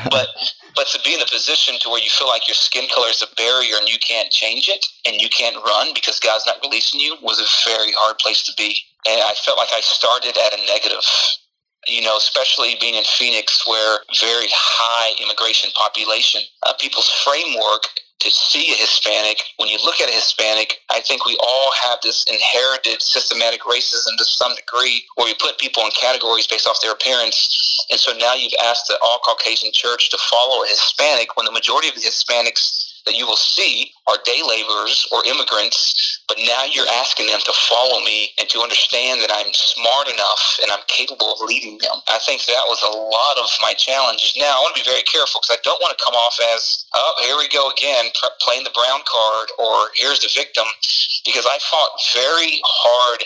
but 0.10 0.28
but 0.74 0.86
to 0.88 0.98
be 1.04 1.14
in 1.14 1.20
a 1.20 1.28
position 1.28 1.76
to 1.80 1.90
where 1.90 2.00
you 2.00 2.10
feel 2.10 2.28
like 2.28 2.48
your 2.48 2.56
skin 2.56 2.88
color 2.88 3.08
is 3.08 3.22
a 3.22 3.28
barrier 3.36 3.76
and 3.76 3.88
you 3.88 3.98
can't 4.00 4.30
change 4.30 4.68
it 4.68 4.84
and 5.06 5.20
you 5.20 5.28
can't 5.28 5.56
run 5.64 5.92
because 5.94 6.18
God's 6.18 6.46
not 6.46 6.56
releasing 6.62 7.00
you 7.00 7.16
was 7.22 7.38
a 7.38 7.48
very 7.68 7.92
hard 7.92 8.18
place 8.18 8.42
to 8.44 8.52
be. 8.56 8.76
And 9.06 9.20
I 9.20 9.34
felt 9.44 9.58
like 9.58 9.72
I 9.72 9.80
started 9.80 10.36
at 10.36 10.58
a 10.58 10.66
negative 10.66 11.04
you 11.86 12.00
know, 12.00 12.16
especially 12.16 12.76
being 12.80 12.94
in 12.94 13.04
Phoenix, 13.04 13.66
where 13.66 13.98
very 14.20 14.48
high 14.50 15.12
immigration 15.22 15.70
population, 15.76 16.40
uh, 16.66 16.72
people's 16.80 17.10
framework 17.24 17.82
to 18.20 18.30
see 18.30 18.72
a 18.72 18.76
Hispanic, 18.76 19.42
when 19.58 19.68
you 19.68 19.76
look 19.84 20.00
at 20.00 20.08
a 20.08 20.12
Hispanic, 20.12 20.80
I 20.90 21.00
think 21.00 21.26
we 21.26 21.36
all 21.42 21.70
have 21.84 21.98
this 22.02 22.24
inherited 22.24 23.02
systematic 23.02 23.62
racism 23.62 24.16
to 24.16 24.24
some 24.24 24.54
degree 24.54 25.04
where 25.16 25.26
we 25.26 25.34
put 25.34 25.58
people 25.58 25.84
in 25.84 25.90
categories 25.90 26.46
based 26.46 26.66
off 26.66 26.80
their 26.80 26.92
appearance. 26.92 27.36
And 27.90 28.00
so 28.00 28.16
now 28.16 28.32
you've 28.32 28.56
asked 28.64 28.86
the 28.88 28.96
all 29.04 29.18
Caucasian 29.18 29.72
church 29.74 30.08
to 30.10 30.18
follow 30.30 30.64
a 30.64 30.68
Hispanic 30.68 31.36
when 31.36 31.44
the 31.44 31.52
majority 31.52 31.88
of 31.88 31.96
the 31.96 32.00
Hispanics 32.00 32.83
that 33.06 33.16
you 33.16 33.26
will 33.26 33.40
see 33.40 33.92
are 34.08 34.16
day 34.24 34.40
laborers 34.46 35.06
or 35.12 35.24
immigrants, 35.24 36.20
but 36.28 36.38
now 36.38 36.64
you're 36.64 36.88
asking 37.00 37.26
them 37.26 37.40
to 37.44 37.52
follow 37.68 38.00
me 38.00 38.30
and 38.38 38.48
to 38.48 38.60
understand 38.60 39.20
that 39.20 39.32
I'm 39.32 39.52
smart 39.52 40.08
enough 40.08 40.58
and 40.62 40.70
I'm 40.70 40.84
capable 40.88 41.32
of 41.32 41.40
leading 41.44 41.78
them. 41.78 42.00
I 42.08 42.18
think 42.24 42.44
that 42.46 42.64
was 42.68 42.80
a 42.82 42.96
lot 42.96 43.36
of 43.40 43.48
my 43.62 43.72
challenges. 43.74 44.32
Now, 44.36 44.56
I 44.56 44.60
want 44.60 44.76
to 44.76 44.82
be 44.82 44.88
very 44.88 45.04
careful 45.04 45.40
because 45.40 45.56
I 45.56 45.62
don't 45.64 45.80
want 45.80 45.96
to 45.96 46.04
come 46.04 46.14
off 46.14 46.36
as, 46.56 46.84
oh, 46.94 47.12
here 47.24 47.36
we 47.36 47.48
go 47.48 47.70
again, 47.70 48.12
playing 48.40 48.64
the 48.64 48.76
brown 48.76 49.00
card, 49.08 49.48
or 49.58 49.88
here's 49.96 50.20
the 50.20 50.32
victim, 50.34 50.64
because 51.24 51.46
I 51.48 51.58
fought 51.70 51.92
very 52.12 52.60
hard 52.64 53.24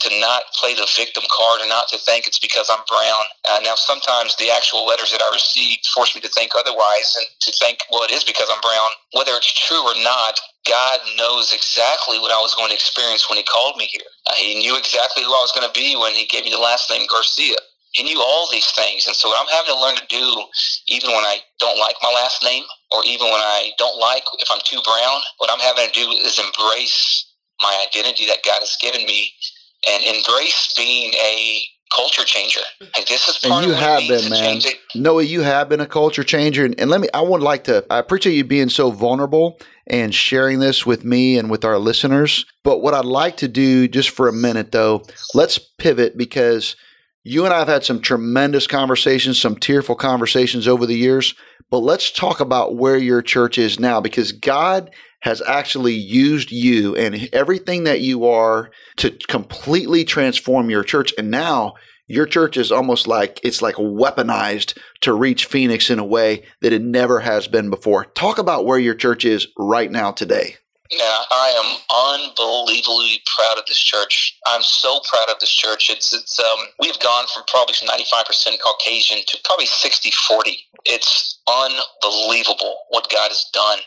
to 0.00 0.10
not 0.20 0.44
play 0.54 0.74
the 0.74 0.86
victim 0.96 1.24
card 1.30 1.60
and 1.60 1.68
not 1.68 1.88
to 1.88 1.98
think 1.98 2.26
it's 2.26 2.38
because 2.38 2.70
I'm 2.70 2.84
brown. 2.88 3.24
Uh, 3.48 3.60
now, 3.62 3.74
sometimes 3.74 4.36
the 4.36 4.50
actual 4.50 4.86
letters 4.86 5.12
that 5.12 5.22
I 5.22 5.30
received 5.32 5.86
force 5.94 6.14
me 6.14 6.20
to 6.22 6.28
think 6.28 6.52
otherwise 6.58 7.14
and 7.18 7.26
to 7.42 7.52
think, 7.52 7.78
well, 7.90 8.04
it 8.04 8.10
is 8.10 8.24
because 8.24 8.48
I'm 8.50 8.60
brown. 8.60 8.90
Whether 9.12 9.32
it's 9.36 9.52
true 9.52 9.82
or 9.82 9.96
not, 10.02 10.38
God 10.66 11.00
knows 11.16 11.52
exactly 11.52 12.18
what 12.18 12.32
I 12.32 12.40
was 12.40 12.54
going 12.54 12.68
to 12.70 12.74
experience 12.74 13.28
when 13.28 13.38
He 13.38 13.44
called 13.44 13.76
me 13.76 13.86
here. 13.86 14.08
Uh, 14.26 14.34
he 14.36 14.58
knew 14.58 14.76
exactly 14.76 15.24
who 15.24 15.32
I 15.32 15.42
was 15.42 15.52
going 15.52 15.66
to 15.66 15.74
be 15.74 15.96
when 15.96 16.14
He 16.14 16.26
gave 16.26 16.44
me 16.44 16.50
the 16.50 16.62
last 16.62 16.90
name 16.90 17.06
Garcia. 17.08 17.56
He 17.92 18.04
knew 18.04 18.20
all 18.20 18.48
these 18.52 18.70
things. 18.72 19.06
And 19.06 19.16
so, 19.16 19.28
what 19.28 19.40
I'm 19.40 19.50
having 19.50 19.74
to 19.74 19.80
learn 19.80 19.96
to 19.96 20.06
do, 20.12 20.44
even 20.88 21.10
when 21.10 21.24
I 21.24 21.40
don't 21.58 21.78
like 21.80 21.96
my 22.02 22.12
last 22.12 22.44
name, 22.44 22.64
or 22.92 23.04
even 23.04 23.26
when 23.26 23.40
I 23.40 23.72
don't 23.78 23.98
like 23.98 24.24
if 24.38 24.48
I'm 24.52 24.60
too 24.64 24.80
brown, 24.84 25.20
what 25.38 25.50
I'm 25.50 25.58
having 25.58 25.88
to 25.88 25.92
do 25.92 26.10
is 26.12 26.38
embrace 26.38 27.26
my 27.62 27.86
identity 27.88 28.26
that 28.26 28.44
God 28.44 28.60
has 28.60 28.76
given 28.80 29.04
me 29.06 29.32
and 29.90 30.16
embrace 30.16 30.74
being 30.76 31.12
a 31.14 31.62
culture 31.96 32.24
changer. 32.24 32.60
Mm-hmm. 32.60 32.90
Like 32.96 33.08
this 33.08 33.28
is 33.28 33.38
part 33.38 33.64
and 33.64 33.66
you 33.66 33.72
of 33.72 33.80
have 33.80 34.08
been, 34.08 34.30
man. 34.30 34.60
Noe, 34.94 35.18
you 35.18 35.42
have 35.42 35.68
been 35.68 35.80
a 35.80 35.86
culture 35.86 36.24
changer. 36.24 36.64
And, 36.64 36.78
and 36.78 36.90
let 36.90 37.00
me, 37.00 37.08
I 37.14 37.20
would 37.20 37.40
like 37.40 37.64
to, 37.64 37.84
I 37.90 37.98
appreciate 37.98 38.34
you 38.34 38.44
being 38.44 38.68
so 38.68 38.90
vulnerable 38.90 39.58
and 39.86 40.14
sharing 40.14 40.58
this 40.58 40.84
with 40.84 41.04
me 41.04 41.38
and 41.38 41.50
with 41.50 41.64
our 41.64 41.78
listeners. 41.78 42.44
But 42.62 42.82
what 42.82 42.94
I'd 42.94 43.04
like 43.04 43.36
to 43.38 43.48
do 43.48 43.88
just 43.88 44.10
for 44.10 44.28
a 44.28 44.32
minute, 44.32 44.72
though, 44.72 45.02
let's 45.34 45.58
pivot 45.58 46.16
because 46.16 46.76
you 47.24 47.44
and 47.44 47.54
I 47.54 47.58
have 47.58 47.68
had 47.68 47.84
some 47.84 48.00
tremendous 48.00 48.66
conversations, 48.66 49.40
some 49.40 49.56
tearful 49.56 49.96
conversations 49.96 50.68
over 50.68 50.86
the 50.86 50.96
years. 50.96 51.34
But 51.70 51.80
let's 51.80 52.10
talk 52.10 52.40
about 52.40 52.76
where 52.76 52.96
your 52.96 53.20
church 53.20 53.58
is 53.58 53.78
now 53.78 54.00
because 54.00 54.32
God 54.32 54.90
has 55.20 55.42
actually 55.42 55.94
used 55.94 56.52
you 56.52 56.94
and 56.96 57.28
everything 57.32 57.84
that 57.84 58.00
you 58.00 58.26
are 58.26 58.70
to 58.96 59.10
completely 59.28 60.04
transform 60.04 60.70
your 60.70 60.84
church. 60.84 61.12
And 61.18 61.30
now 61.30 61.74
your 62.06 62.26
church 62.26 62.56
is 62.56 62.72
almost 62.72 63.06
like 63.06 63.40
it's 63.42 63.60
like 63.60 63.74
weaponized 63.76 64.78
to 65.02 65.12
reach 65.12 65.46
Phoenix 65.46 65.90
in 65.90 65.98
a 65.98 66.04
way 66.04 66.44
that 66.62 66.72
it 66.72 66.82
never 66.82 67.20
has 67.20 67.48
been 67.48 67.70
before. 67.70 68.06
Talk 68.06 68.38
about 68.38 68.64
where 68.64 68.78
your 68.78 68.94
church 68.94 69.24
is 69.24 69.46
right 69.58 69.90
now 69.90 70.12
today. 70.12 70.56
Yeah, 70.90 71.20
I 71.30 71.52
am 71.52 72.20
unbelievably 72.24 73.20
proud 73.36 73.58
of 73.58 73.66
this 73.66 73.78
church. 73.78 74.38
I'm 74.46 74.62
so 74.62 75.00
proud 75.12 75.28
of 75.28 75.38
this 75.38 75.50
church. 75.50 75.90
It's 75.90 76.14
it's 76.14 76.40
um 76.40 76.60
we've 76.80 76.98
gone 77.00 77.26
from 77.34 77.42
probably 77.46 77.74
95% 77.74 78.56
Caucasian 78.64 79.18
to 79.26 79.38
probably 79.44 79.66
60-40. 79.66 80.56
It's 80.86 81.40
unbelievable 81.46 82.84
what 82.88 83.10
God 83.10 83.28
has 83.28 83.50
done 83.52 83.80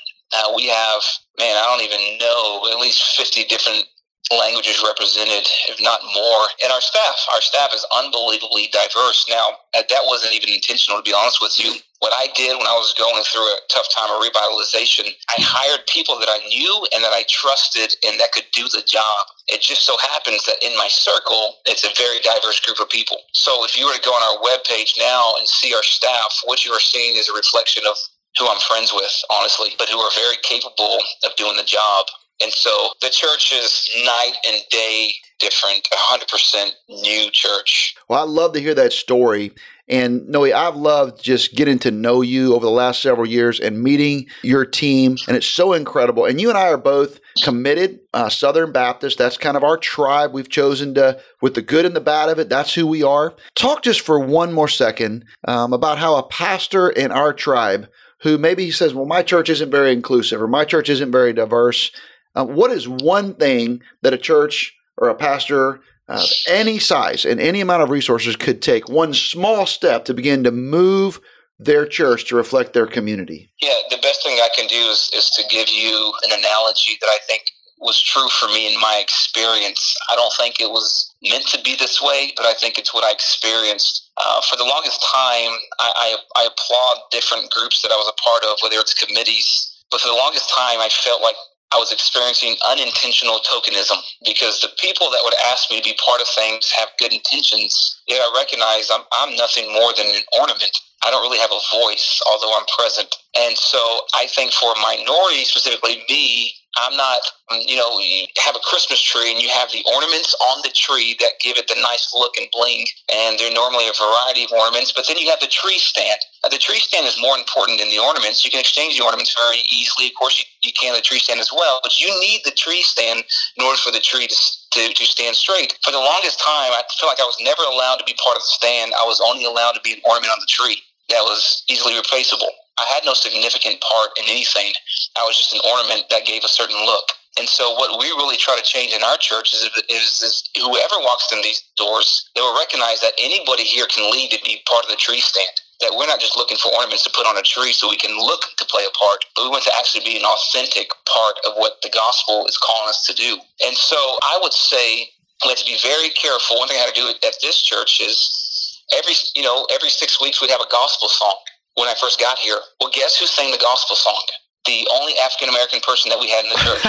we 0.56 0.68
have, 0.68 1.02
man, 1.40 1.56
I 1.58 1.64
don't 1.68 1.84
even 1.84 2.18
know, 2.20 2.72
at 2.72 2.80
least 2.80 3.04
50 3.18 3.46
different 3.46 3.86
languages 4.32 4.84
represented, 4.84 5.48
if 5.68 5.82
not 5.82 6.00
more. 6.16 6.44
And 6.64 6.72
our 6.72 6.82
staff, 6.82 7.16
our 7.36 7.42
staff 7.42 7.72
is 7.74 7.86
unbelievably 7.92 8.70
diverse. 8.72 9.26
Now, 9.30 9.60
that 9.74 10.04
wasn't 10.06 10.36
even 10.36 10.50
intentional, 10.50 11.00
to 11.00 11.04
be 11.04 11.14
honest 11.14 11.40
with 11.42 11.60
you. 11.60 11.76
What 12.00 12.14
I 12.18 12.34
did 12.34 12.58
when 12.58 12.66
I 12.66 12.74
was 12.74 12.96
going 12.98 13.22
through 13.24 13.46
a 13.46 13.62
tough 13.70 13.86
time 13.94 14.10
of 14.10 14.24
revitalization, 14.26 15.06
I 15.06 15.38
hired 15.38 15.86
people 15.86 16.18
that 16.18 16.30
I 16.32 16.42
knew 16.50 16.88
and 16.96 17.04
that 17.04 17.14
I 17.14 17.24
trusted 17.30 17.94
and 18.02 18.20
that 18.20 18.32
could 18.32 18.50
do 18.54 18.66
the 18.74 18.82
job. 18.88 19.28
It 19.48 19.62
just 19.62 19.86
so 19.86 19.98
happens 20.10 20.44
that 20.46 20.58
in 20.66 20.74
my 20.78 20.88
circle, 20.90 21.62
it's 21.66 21.86
a 21.86 21.94
very 21.94 22.18
diverse 22.26 22.60
group 22.62 22.80
of 22.82 22.90
people. 22.90 23.18
So 23.34 23.64
if 23.66 23.78
you 23.78 23.86
were 23.86 23.94
to 23.94 24.02
go 24.02 24.18
on 24.18 24.24
our 24.26 24.42
webpage 24.42 24.98
now 24.98 25.36
and 25.38 25.48
see 25.48 25.76
our 25.76 25.84
staff, 25.84 26.42
what 26.46 26.66
you 26.66 26.72
are 26.72 26.82
seeing 26.82 27.18
is 27.18 27.30
a 27.30 27.38
reflection 27.38 27.84
of 27.86 27.98
who 28.40 28.48
I'm 28.48 28.60
friends 28.60 28.92
with, 28.94 29.12
honestly, 29.30 29.70
but 29.78 29.90
who 29.90 30.00
are 30.00 30.12
very 30.16 30.38
capable 30.44 30.98
of 31.24 31.36
doing 31.38 31.56
the 31.56 31.64
job. 31.64 32.06
And 32.42 32.52
so 32.52 32.90
the 33.02 33.10
church 33.10 33.54
is 33.54 33.90
night 34.04 34.34
and 34.48 34.64
day 34.72 35.12
different, 35.40 35.88
100% 35.92 36.70
new 36.90 37.30
church. 37.32 37.96
Well, 38.08 38.20
I 38.20 38.24
love 38.24 38.54
to 38.54 38.62
hear 38.62 38.74
that 38.76 38.94
story. 38.94 39.52
And 39.88 40.28
Noe, 40.30 40.46
I've 40.46 40.78
loved 40.78 41.22
just 41.22 41.56
getting 41.56 41.78
to 41.80 41.92
know 41.92 42.22
you 42.22 42.56
over 42.56 42.66
the 42.66 42.72
last 42.72 43.02
several 43.02 43.28
years 43.28 43.60
and 43.60 43.84
meeting 43.84 44.28
your 44.42 44.66
team. 44.66 45.18
And 45.28 45.36
it's 45.36 45.48
so 45.48 45.74
incredible. 45.74 46.26
And 46.26 46.40
you 46.40 46.48
and 46.48 46.58
I 46.58 46.70
are 46.70 46.78
both 46.78 47.20
committed 47.44 48.00
uh, 48.14 48.30
Southern 48.30 48.72
Baptist. 48.72 49.18
That's 49.18 49.38
kind 49.38 49.58
of 49.58 49.64
our 49.64 49.78
tribe. 49.78 50.32
We've 50.32 50.50
chosen 50.50 50.94
to, 50.96 51.20
with 51.42 51.56
the 51.56 51.62
good 51.62 51.86
and 51.86 51.96
the 51.96 52.02
bad 52.02 52.30
of 52.30 52.40
it, 52.40 52.48
that's 52.48 52.74
who 52.74 52.88
we 52.88 53.04
are. 53.04 53.36
Talk 53.56 53.84
just 53.84 54.02
for 54.02 54.18
one 54.20 54.54
more 54.54 54.70
second 54.70 55.26
um, 55.48 55.74
about 55.74 55.98
how 55.98 56.16
a 56.16 56.24
pastor 56.24 56.90
in 56.90 57.12
our 57.12 57.34
tribe 57.34 57.90
who 58.22 58.38
maybe 58.38 58.66
he 58.66 58.72
says, 58.72 58.94
well, 58.94 59.06
my 59.06 59.24
church 59.24 59.50
isn't 59.50 59.72
very 59.72 59.92
inclusive 59.92 60.42
or 60.42 60.48
my 60.48 60.66
church 60.66 60.90
isn't 60.90 61.12
very 61.12 61.34
diverse. 61.34 61.92
Uh, 62.36 62.46
what 62.46 62.72
is 62.72 62.88
one 62.88 63.34
thing 63.34 63.82
that 64.02 64.14
a 64.14 64.18
church 64.18 64.76
or 64.98 65.10
a 65.10 65.16
pastor 65.16 65.82
of 66.08 66.30
any 66.48 66.78
size 66.78 67.26
and 67.26 67.40
any 67.40 67.62
amount 67.62 67.84
of 67.84 67.90
resources 67.90 68.36
could 68.36 68.62
take 68.62 68.90
one 68.90 69.14
small 69.14 69.66
step 69.66 70.06
to 70.06 70.14
begin 70.14 70.44
to 70.44 70.52
move 70.52 71.20
their 71.58 71.86
church 71.86 72.26
to 72.26 72.36
reflect 72.36 72.74
their 72.74 72.88
community? 72.88 73.52
Yeah, 73.62 73.74
the 73.90 73.98
best 73.98 74.24
thing 74.24 74.38
I 74.38 74.50
can 74.56 74.68
do 74.68 74.76
is, 74.76 75.10
is 75.14 75.30
to 75.32 75.44
give 75.50 75.70
you 75.70 76.14
an 76.24 76.38
analogy 76.38 76.98
that 77.02 77.08
I 77.08 77.20
think 77.28 77.44
was 77.82 78.00
true 78.00 78.30
for 78.30 78.48
me 78.48 78.72
in 78.72 78.80
my 78.80 79.02
experience. 79.02 79.96
I 80.10 80.16
don't 80.16 80.34
think 80.38 80.62
it 80.62 80.70
was 80.70 81.12
meant 81.26 81.48
to 81.48 81.62
be 81.62 81.76
this 81.76 82.02
way, 82.02 82.32
but 82.38 82.46
I 82.46 82.54
think 82.54 82.78
it's 82.78 82.94
what 82.94 83.04
I 83.04 83.12
experienced. 83.12 84.10
Uh, 84.18 84.40
for 84.50 84.56
the 84.56 84.66
longest 84.66 85.02
time, 85.02 85.58
I, 85.82 85.90
I, 85.90 86.10
I 86.38 86.44
applaud 86.46 87.10
different 87.10 87.50
groups 87.50 87.82
that 87.82 87.92
I 87.92 87.98
was 87.98 88.08
a 88.08 88.22
part 88.22 88.46
of, 88.46 88.62
whether 88.62 88.78
it's 88.78 88.94
committees. 88.94 89.50
But 89.90 90.00
for 90.00 90.08
the 90.08 90.16
longest 90.16 90.48
time, 90.56 90.80
I 90.80 90.90
felt 91.04 91.22
like 91.22 91.36
I 91.74 91.78
was 91.78 91.92
experiencing 91.92 92.56
unintentional 92.68 93.40
tokenism 93.48 93.98
because 94.26 94.60
the 94.60 94.70
people 94.78 95.10
that 95.10 95.22
would 95.24 95.36
ask 95.52 95.72
me 95.72 95.82
to 95.82 95.90
be 95.90 95.98
part 96.06 96.22
of 96.22 96.28
things 96.28 96.70
have 96.78 96.90
good 97.00 97.14
intentions. 97.14 97.98
Yet 98.08 98.20
I 98.20 98.30
recognize 98.38 98.92
I'm, 98.92 99.08
I'm 99.12 99.36
nothing 99.36 99.72
more 99.74 99.92
than 99.98 100.06
an 100.08 100.22
ornament. 100.38 100.78
I 101.04 101.10
don't 101.10 101.24
really 101.24 101.40
have 101.40 101.52
a 101.52 101.64
voice, 101.82 102.22
although 102.28 102.54
I'm 102.54 102.68
present. 102.78 103.10
And 103.40 103.58
so 103.58 103.80
I 104.14 104.28
think 104.28 104.52
for 104.54 104.76
minorities, 104.84 105.50
specifically 105.50 106.04
me, 106.10 106.54
I'm 106.80 106.96
not, 106.96 107.20
mm, 107.52 107.64
you 107.68 107.76
know, 107.76 108.00
you 108.00 108.28
have 108.46 108.56
a 108.56 108.64
Christmas 108.64 109.02
tree 109.02 109.32
and 109.32 109.42
you 109.42 109.50
have 109.50 109.72
the 109.72 109.84
ornaments 109.94 110.36
on 110.52 110.62
the 110.64 110.72
tree 110.72 111.16
that 111.20 111.40
give 111.42 111.58
it 111.58 111.68
the 111.68 111.76
nice 111.82 112.12
look 112.16 112.38
and 112.38 112.48
bling. 112.54 112.88
And 113.14 113.38
they're 113.40 113.54
normally 113.54 113.90
a 113.90 113.96
variety 113.98 114.46
of 114.46 114.52
ornaments, 114.54 114.94
but 114.94 115.06
then 115.08 115.18
you 115.18 115.30
have 115.30 115.42
the 115.42 115.52
tree 115.52 115.80
stand. 115.80 116.20
Now, 116.44 116.50
the 116.50 116.58
tree 116.58 116.80
stand 116.80 117.08
is 117.08 117.20
more 117.22 117.38
important 117.38 117.80
than 117.80 117.90
the 117.90 118.00
ornaments. 118.00 118.46
You 118.46 118.52
can 118.52 118.62
exchange 118.62 118.98
the 118.98 119.06
ornaments 119.06 119.36
very 119.36 119.62
easily. 119.70 120.08
Of 120.08 120.16
course, 120.16 120.40
you, 120.40 120.46
you 120.64 120.74
can 120.74 120.96
the 120.96 121.02
tree 121.02 121.20
stand 121.20 121.40
as 121.40 121.52
well, 121.52 121.80
but 121.84 122.00
you 122.00 122.08
need 122.22 122.42
the 122.46 122.56
tree 122.56 122.82
stand 122.82 123.24
in 123.58 123.64
order 123.66 123.78
for 123.78 123.92
the 123.92 124.00
tree 124.02 124.28
to, 124.28 124.36
to, 124.36 124.94
to 124.94 125.06
stand 125.06 125.36
straight. 125.36 125.78
For 125.84 125.92
the 125.92 126.00
longest 126.00 126.40
time, 126.40 126.72
I 126.72 126.84
feel 127.00 127.10
like 127.10 127.20
I 127.20 127.28
was 127.28 127.38
never 127.42 127.64
allowed 127.64 127.98
to 127.98 128.06
be 128.06 128.16
part 128.24 128.38
of 128.38 128.44
the 128.44 128.54
stand. 128.56 128.94
I 128.98 129.04
was 129.06 129.22
only 129.22 129.46
allowed 129.46 129.74
to 129.74 129.82
be 129.84 129.94
an 129.94 130.02
ornament 130.06 130.32
on 130.32 130.40
the 130.40 130.50
tree 130.50 130.82
that 131.10 131.22
was 131.24 131.64
easily 131.70 131.96
replaceable. 131.96 132.50
I 132.80 132.86
had 132.88 133.04
no 133.06 133.14
significant 133.14 133.82
part 133.82 134.12
in 134.18 134.26
anything. 134.30 134.72
I 135.18 135.24
was 135.26 135.38
just 135.38 135.54
an 135.54 135.62
ornament 135.68 136.10
that 136.10 136.26
gave 136.26 136.44
a 136.44 136.52
certain 136.52 136.78
look. 136.86 137.12
And 137.40 137.48
so, 137.48 137.72
what 137.76 138.00
we 138.00 138.08
really 138.20 138.38
try 138.38 138.58
to 138.58 138.64
change 138.64 138.94
in 138.94 139.04
our 139.04 139.18
church 139.18 139.54
is, 139.54 139.64
is, 139.90 140.20
is 140.22 140.44
whoever 140.56 141.00
walks 141.00 141.32
in 141.32 141.42
these 141.42 141.64
doors, 141.78 142.30
they 142.36 142.42
will 142.42 142.58
recognize 142.58 143.00
that 143.02 143.14
anybody 143.20 143.64
here 143.64 143.88
can 143.88 144.12
lead 144.12 144.32
to 144.32 144.40
be 144.44 144.62
part 144.68 144.84
of 144.84 144.92
the 144.92 145.00
tree 145.00 145.22
stand. 145.22 145.56
That 145.80 145.96
we're 145.96 146.08
not 146.08 146.20
just 146.20 146.38
looking 146.38 146.58
for 146.58 146.72
ornaments 146.76 147.04
to 147.06 147.12
put 147.16 147.26
on 147.26 147.38
a 147.38 147.42
tree 147.42 147.74
so 147.74 147.90
we 147.90 147.98
can 147.98 148.16
look 148.18 148.44
to 148.58 148.66
play 148.66 148.84
a 148.84 148.94
part, 148.94 149.24
but 149.36 149.44
we 149.44 149.50
want 149.50 149.64
to 149.64 149.74
actually 149.80 150.04
be 150.04 150.18
an 150.18 150.28
authentic 150.28 150.92
part 151.08 151.40
of 151.48 151.56
what 151.56 151.82
the 151.82 151.90
gospel 151.90 152.46
is 152.48 152.58
calling 152.60 152.90
us 152.90 153.06
to 153.08 153.14
do. 153.16 153.40
And 153.64 153.76
so, 153.78 153.98
I 154.24 154.38
would 154.44 154.54
say 154.54 155.10
we 155.44 155.50
have 155.50 155.60
to 155.60 155.66
be 155.66 155.80
very 155.82 156.10
careful. 156.12 156.60
One 156.60 156.68
thing 156.68 156.78
I 156.78 156.86
had 156.86 156.94
to 156.94 157.02
do 157.02 157.08
at 157.10 157.36
this 157.42 157.62
church 157.64 158.02
is 158.04 158.82
every 158.92 159.16
you 159.36 159.44
know 159.44 159.66
every 159.72 159.90
six 159.90 160.20
weeks 160.20 160.42
we'd 160.42 160.52
have 160.52 160.62
a 160.62 160.72
gospel 160.72 161.08
song 161.08 161.40
when 161.76 161.88
I 161.88 161.96
first 162.00 162.20
got 162.20 162.38
here. 162.40 162.58
Well, 162.80 162.92
guess 162.94 163.18
who 163.18 163.26
sang 163.26 163.52
the 163.52 163.58
gospel 163.58 163.96
song? 163.96 164.24
The 164.66 164.88
only 164.94 165.14
African 165.18 165.50
American 165.50 165.80
person 165.82 166.10
that 166.10 166.20
we 166.20 166.30
had 166.30 166.46
in 166.46 166.52
the 166.52 166.62
church. 166.62 166.86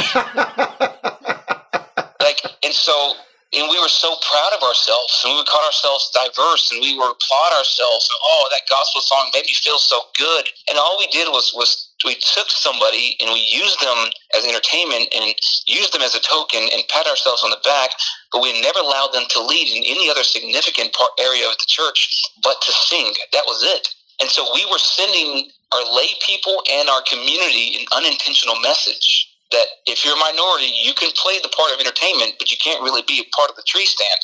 like, 2.20 2.40
and 2.62 2.74
so, 2.74 3.14
and 3.56 3.68
we 3.70 3.80
were 3.80 3.88
so 3.88 4.16
proud 4.20 4.52
of 4.56 4.62
ourselves, 4.62 5.22
and 5.24 5.32
we 5.32 5.36
would 5.40 5.48
call 5.48 5.64
ourselves 5.64 6.10
diverse, 6.12 6.70
and 6.72 6.80
we 6.80 6.98
would 6.98 7.16
applaud 7.16 7.52
ourselves. 7.56 8.08
Oh, 8.12 8.48
that 8.50 8.68
gospel 8.68 9.00
song 9.00 9.30
made 9.32 9.48
me 9.48 9.54
feel 9.54 9.78
so 9.78 10.00
good. 10.18 10.48
And 10.68 10.76
all 10.76 10.96
we 10.98 11.06
did 11.08 11.28
was 11.28 11.52
was 11.56 11.92
we 12.04 12.14
took 12.34 12.50
somebody 12.50 13.16
and 13.20 13.30
we 13.32 13.40
used 13.40 13.80
them 13.80 14.10
as 14.36 14.44
entertainment 14.44 15.08
and 15.14 15.34
used 15.66 15.92
them 15.92 16.02
as 16.02 16.14
a 16.14 16.20
token 16.20 16.68
and 16.72 16.82
pat 16.88 17.06
ourselves 17.06 17.44
on 17.44 17.50
the 17.50 17.62
back, 17.64 17.90
but 18.32 18.42
we 18.42 18.60
never 18.60 18.80
allowed 18.80 19.12
them 19.12 19.24
to 19.30 19.40
lead 19.40 19.68
in 19.70 19.84
any 19.84 20.10
other 20.10 20.24
significant 20.24 20.92
part 20.92 21.10
area 21.20 21.46
of 21.46 21.56
the 21.58 21.68
church 21.68 22.22
but 22.42 22.60
to 22.62 22.72
sing. 22.72 23.12
That 23.32 23.44
was 23.46 23.62
it. 23.62 23.88
And 24.20 24.30
so 24.30 24.48
we 24.54 24.66
were 24.70 24.78
sending 24.78 25.50
our 25.72 25.84
lay 25.94 26.08
people 26.26 26.62
and 26.70 26.88
our 26.88 27.02
community 27.08 27.76
an 27.80 27.86
unintentional 27.92 28.58
message 28.60 29.28
that 29.52 29.66
if 29.86 30.04
you're 30.04 30.16
a 30.16 30.20
minority, 30.20 30.72
you 30.82 30.94
can 30.94 31.10
play 31.12 31.38
the 31.42 31.52
part 31.52 31.72
of 31.72 31.78
entertainment, 31.78 32.34
but 32.38 32.50
you 32.50 32.56
can't 32.56 32.82
really 32.82 33.02
be 33.06 33.20
a 33.20 33.36
part 33.36 33.50
of 33.50 33.56
the 33.56 33.62
tree 33.62 33.84
stand. 33.84 34.20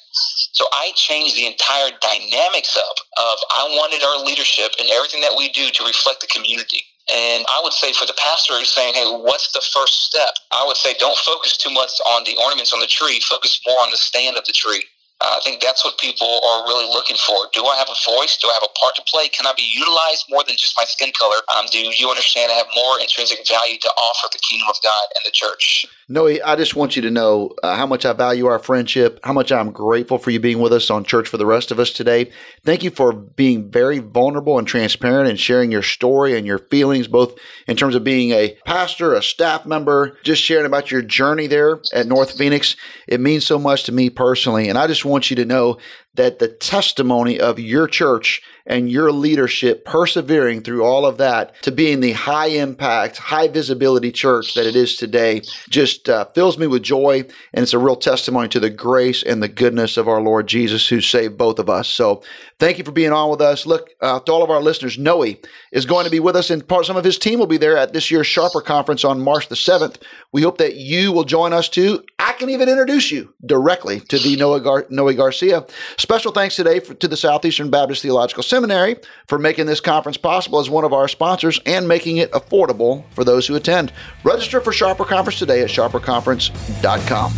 So 0.53 0.64
I 0.72 0.90
changed 0.96 1.37
the 1.37 1.46
entire 1.46 1.92
dynamics 2.01 2.77
up 2.77 2.96
of 3.20 3.37
I 3.53 3.68
wanted 3.77 4.03
our 4.03 4.24
leadership 4.24 4.72
and 4.81 4.88
everything 4.88 5.20
that 5.20 5.37
we 5.37 5.51
do 5.51 5.70
to 5.70 5.85
reflect 5.85 6.20
the 6.20 6.33
community. 6.33 6.83
And 7.12 7.44
I 7.48 7.61
would 7.62 7.72
say 7.72 7.92
for 7.92 8.05
the 8.05 8.16
pastor 8.16 8.55
who's 8.55 8.68
saying, 8.68 8.94
hey, 8.94 9.09
what's 9.09 9.53
the 9.53 9.64
first 9.72 10.05
step? 10.05 10.33
I 10.53 10.64
would 10.66 10.77
say 10.77 10.94
don't 10.98 11.16
focus 11.18 11.57
too 11.57 11.70
much 11.70 11.92
on 12.07 12.24
the 12.24 12.37
ornaments 12.42 12.72
on 12.72 12.81
the 12.81 12.87
tree, 12.87 13.20
focus 13.20 13.61
more 13.66 13.81
on 13.81 13.90
the 13.90 13.96
stand 13.96 14.37
of 14.37 14.44
the 14.44 14.53
tree. 14.53 14.85
Uh, 15.20 15.35
I 15.37 15.40
think 15.42 15.61
that's 15.61 15.85
what 15.85 15.98
people 15.98 16.28
are 16.46 16.64
really 16.64 16.87
looking 16.87 17.16
for. 17.16 17.50
Do 17.52 17.66
I 17.66 17.76
have 17.76 17.88
a 17.90 17.98
voice? 18.07 18.38
Do 18.38 18.48
I 18.50 18.54
have 18.54 18.62
a 18.62 18.72
part 18.78 18.94
to 18.96 19.02
play? 19.11 19.28
Can 19.28 19.46
I 19.46 19.54
be 19.57 19.66
utilized 19.66 20.26
more 20.31 20.44
than 20.46 20.57
just 20.57 20.74
my 20.78 20.85
skin 20.87 21.12
color? 21.18 21.42
Um, 21.59 21.66
do 21.72 21.81
you 21.81 22.09
understand 22.09 22.52
I 22.52 22.57
have 22.57 22.68
more 22.76 23.00
intrinsic 23.00 23.46
value 23.48 23.78
to 23.83 23.88
offer 23.88 24.28
the 24.33 24.38
kingdom 24.38 24.68
of 24.70 24.76
God 24.83 25.07
and 25.16 25.26
the 25.26 25.33
church? 25.33 25.87
Noe, 26.11 26.38
I 26.42 26.57
just 26.57 26.75
want 26.75 26.97
you 26.97 27.03
to 27.03 27.11
know 27.11 27.55
uh, 27.62 27.77
how 27.77 27.85
much 27.85 28.07
I 28.07 28.14
value 28.14 28.47
our 28.47 28.59
friendship, 28.59 29.21
how 29.25 29.35
much 29.35 29.53
I'm 29.53 29.71
grateful 29.71 30.16
for 30.16 30.31
you 30.31 30.40
being 30.40 30.59
with 30.59 30.73
us 30.73 30.88
on 30.88 31.05
Church 31.05 31.29
for 31.29 31.37
the 31.37 31.44
Rest 31.44 31.71
of 31.71 31.79
Us 31.79 31.90
today. 31.90 32.31
Thank 32.64 32.83
you 32.83 32.90
for 32.90 33.12
being 33.12 33.71
very 33.71 33.99
vulnerable 33.99 34.59
and 34.59 34.66
transparent 34.66 35.29
and 35.29 35.38
sharing 35.38 35.71
your 35.71 35.83
story 35.83 36.35
and 36.35 36.47
your 36.47 36.61
feelings, 36.61 37.09
both 37.09 37.38
in 37.66 37.77
terms 37.77 37.94
of 37.94 38.05
being 38.05 38.31
a 38.31 38.57
pastor, 38.64 39.12
a 39.12 39.23
staff 39.23 39.66
member, 39.66 40.16
just 40.25 40.42
sharing 40.42 40.64
about 40.64 40.90
your 40.90 41.03
journey 41.03 41.47
there 41.47 41.81
at 41.92 42.07
North 42.07 42.38
Phoenix. 42.38 42.75
It 43.07 43.21
means 43.21 43.44
so 43.44 43.59
much 43.59 43.85
to 43.85 43.92
me 43.92 44.09
personally. 44.09 44.71
And 44.71 44.79
I 44.79 44.87
just 44.87 45.05
want 45.05 45.29
you 45.29 45.37
to 45.37 45.44
know 45.44 45.77
that 46.18 46.40
the 46.40 46.48
testimony 46.48 47.40
of 47.40 47.59
your 47.59 47.87
church 47.87 48.42
and 48.66 48.90
your 48.90 49.11
leadership 49.11 49.85
persevering 49.85 50.61
through 50.61 50.85
all 50.85 51.07
of 51.07 51.16
that 51.16 51.61
to 51.62 51.72
being 51.72 52.00
the 52.00 52.12
high 52.12 52.48
impact, 52.48 53.16
high 53.16 53.48
visibility 53.48 54.12
church 54.12 54.54
that 54.54 54.66
it 54.66 54.76
is 54.76 54.96
today 54.96 55.40
just 55.70 56.09
uh, 56.09 56.26
fills 56.26 56.59
me 56.59 56.66
with 56.66 56.83
joy. 56.83 57.24
And 57.54 57.62
it's 57.62 57.72
a 57.72 57.78
real 57.78 57.96
testimony 57.96 58.48
to 58.48 58.61
the 58.61 58.68
grace 58.68 59.22
and 59.22 59.42
the 59.42 59.48
goodness 59.48 59.96
of 59.96 60.07
our 60.07 60.20
Lord 60.20 60.46
Jesus 60.46 60.87
who 60.87 61.00
saved 61.00 61.38
both 61.38 61.59
of 61.59 61.70
us. 61.70 61.88
So 61.88 62.22
thank 62.59 62.76
you 62.78 62.85
for 62.85 62.92
being 62.92 63.12
on 63.12 63.31
with 63.31 63.40
us. 63.40 63.64
Look, 63.64 63.90
uh, 64.02 64.20
to 64.20 64.33
all 64.33 64.42
of 64.42 64.50
our 64.50 64.61
listeners, 64.61 64.98
Noe 64.98 65.24
is 65.72 65.87
going 65.87 66.04
to 66.04 66.11
be 66.11 66.20
with 66.20 66.37
us 66.37 66.50
and 66.50 66.66
part, 66.66 66.85
some 66.85 66.96
of 66.96 67.04
his 67.04 67.18
team 67.18 67.38
will 67.38 67.46
be 67.46 67.57
there 67.57 67.76
at 67.76 67.94
this 67.94 68.11
year's 68.11 68.26
Sharper 68.26 68.61
Conference 68.61 69.04
on 69.04 69.20
March 69.20 69.48
the 69.48 69.54
7th. 69.54 69.96
We 70.33 70.42
hope 70.42 70.59
that 70.59 70.76
you 70.76 71.11
will 71.12 71.24
join 71.24 71.54
us 71.54 71.68
too. 71.70 72.02
I 72.29 72.33
can 72.33 72.51
even 72.51 72.69
introduce 72.69 73.11
you 73.11 73.33
directly 73.47 74.01
to 74.01 74.19
the 74.19 74.37
Noe, 74.37 74.61
Gar- 74.61 74.85
Noe 74.91 75.11
Garcia. 75.14 75.64
Special 75.97 76.31
thanks 76.31 76.57
today 76.57 76.79
for, 76.79 76.93
to 76.93 77.09
the 77.09 77.17
Southeastern 77.17 77.71
Baptist 77.71 78.03
Theological 78.03 78.43
Seminary 78.43 78.97
for 79.27 79.38
making 79.38 79.64
this 79.64 79.81
conference 79.81 80.19
possible 80.19 80.59
as 80.59 80.69
one 80.69 80.85
of 80.85 80.93
our 80.93 81.09
sponsors 81.09 81.59
and 81.64 81.88
making 81.88 82.19
it 82.19 82.31
affordable 82.33 83.03
for 83.14 83.25
those 83.25 83.47
who 83.47 83.55
attend. 83.55 83.95
Register 84.25 84.61
for 84.61 84.75
Sharper 84.75 85.07
Conference 85.07 85.38
today 85.38 85.62
at 85.62 85.71
sharperconference.com. 85.71 87.33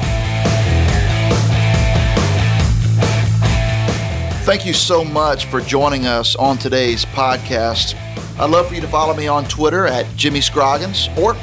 Thank 4.43 4.67
you 4.67 4.73
so 4.73 5.05
much 5.05 5.47
for 5.47 5.61
joining 5.61 6.07
us 6.07 6.35
on 6.35 6.59
today's 6.59 7.05
podcast. 7.05 7.95
I'd 8.41 8.51
love 8.51 8.67
for 8.67 8.75
you 8.75 8.81
to 8.81 8.89
follow 8.89 9.15
me 9.15 9.29
on 9.29 9.45
Twitter 9.45 9.87
at 9.87 10.05
Jimmy 10.17 10.41
Scroggins 10.41 11.09
or 11.17 11.35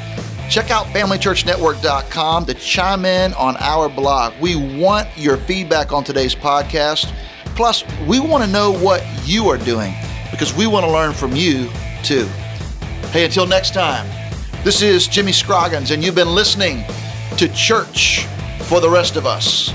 check 0.48 0.70
out 0.70 0.86
FamilyChurchNetwork.com 0.86 2.46
to 2.46 2.54
chime 2.54 3.04
in 3.04 3.34
on 3.34 3.56
our 3.58 3.88
blog. 3.88 4.34
We 4.40 4.56
want 4.80 5.08
your 5.16 5.36
feedback 5.36 5.92
on 5.92 6.04
today's 6.04 6.34
podcast. 6.34 7.12
Plus, 7.56 7.84
we 8.06 8.20
want 8.20 8.44
to 8.44 8.50
know 8.50 8.72
what 8.72 9.04
you 9.24 9.48
are 9.48 9.58
doing 9.58 9.94
because 10.30 10.54
we 10.54 10.66
want 10.66 10.84
to 10.86 10.92
learn 10.92 11.12
from 11.12 11.34
you 11.34 11.68
too. 12.02 12.26
Hey, 13.10 13.24
until 13.24 13.46
next 13.46 13.74
time, 13.74 14.06
this 14.64 14.82
is 14.82 15.06
Jimmy 15.06 15.32
Scroggins, 15.32 15.90
and 15.90 16.04
you've 16.04 16.14
been 16.14 16.34
listening 16.34 16.84
to 17.36 17.48
Church 17.48 18.26
for 18.62 18.80
the 18.80 18.88
Rest 18.88 19.16
of 19.16 19.26
Us. 19.26 19.72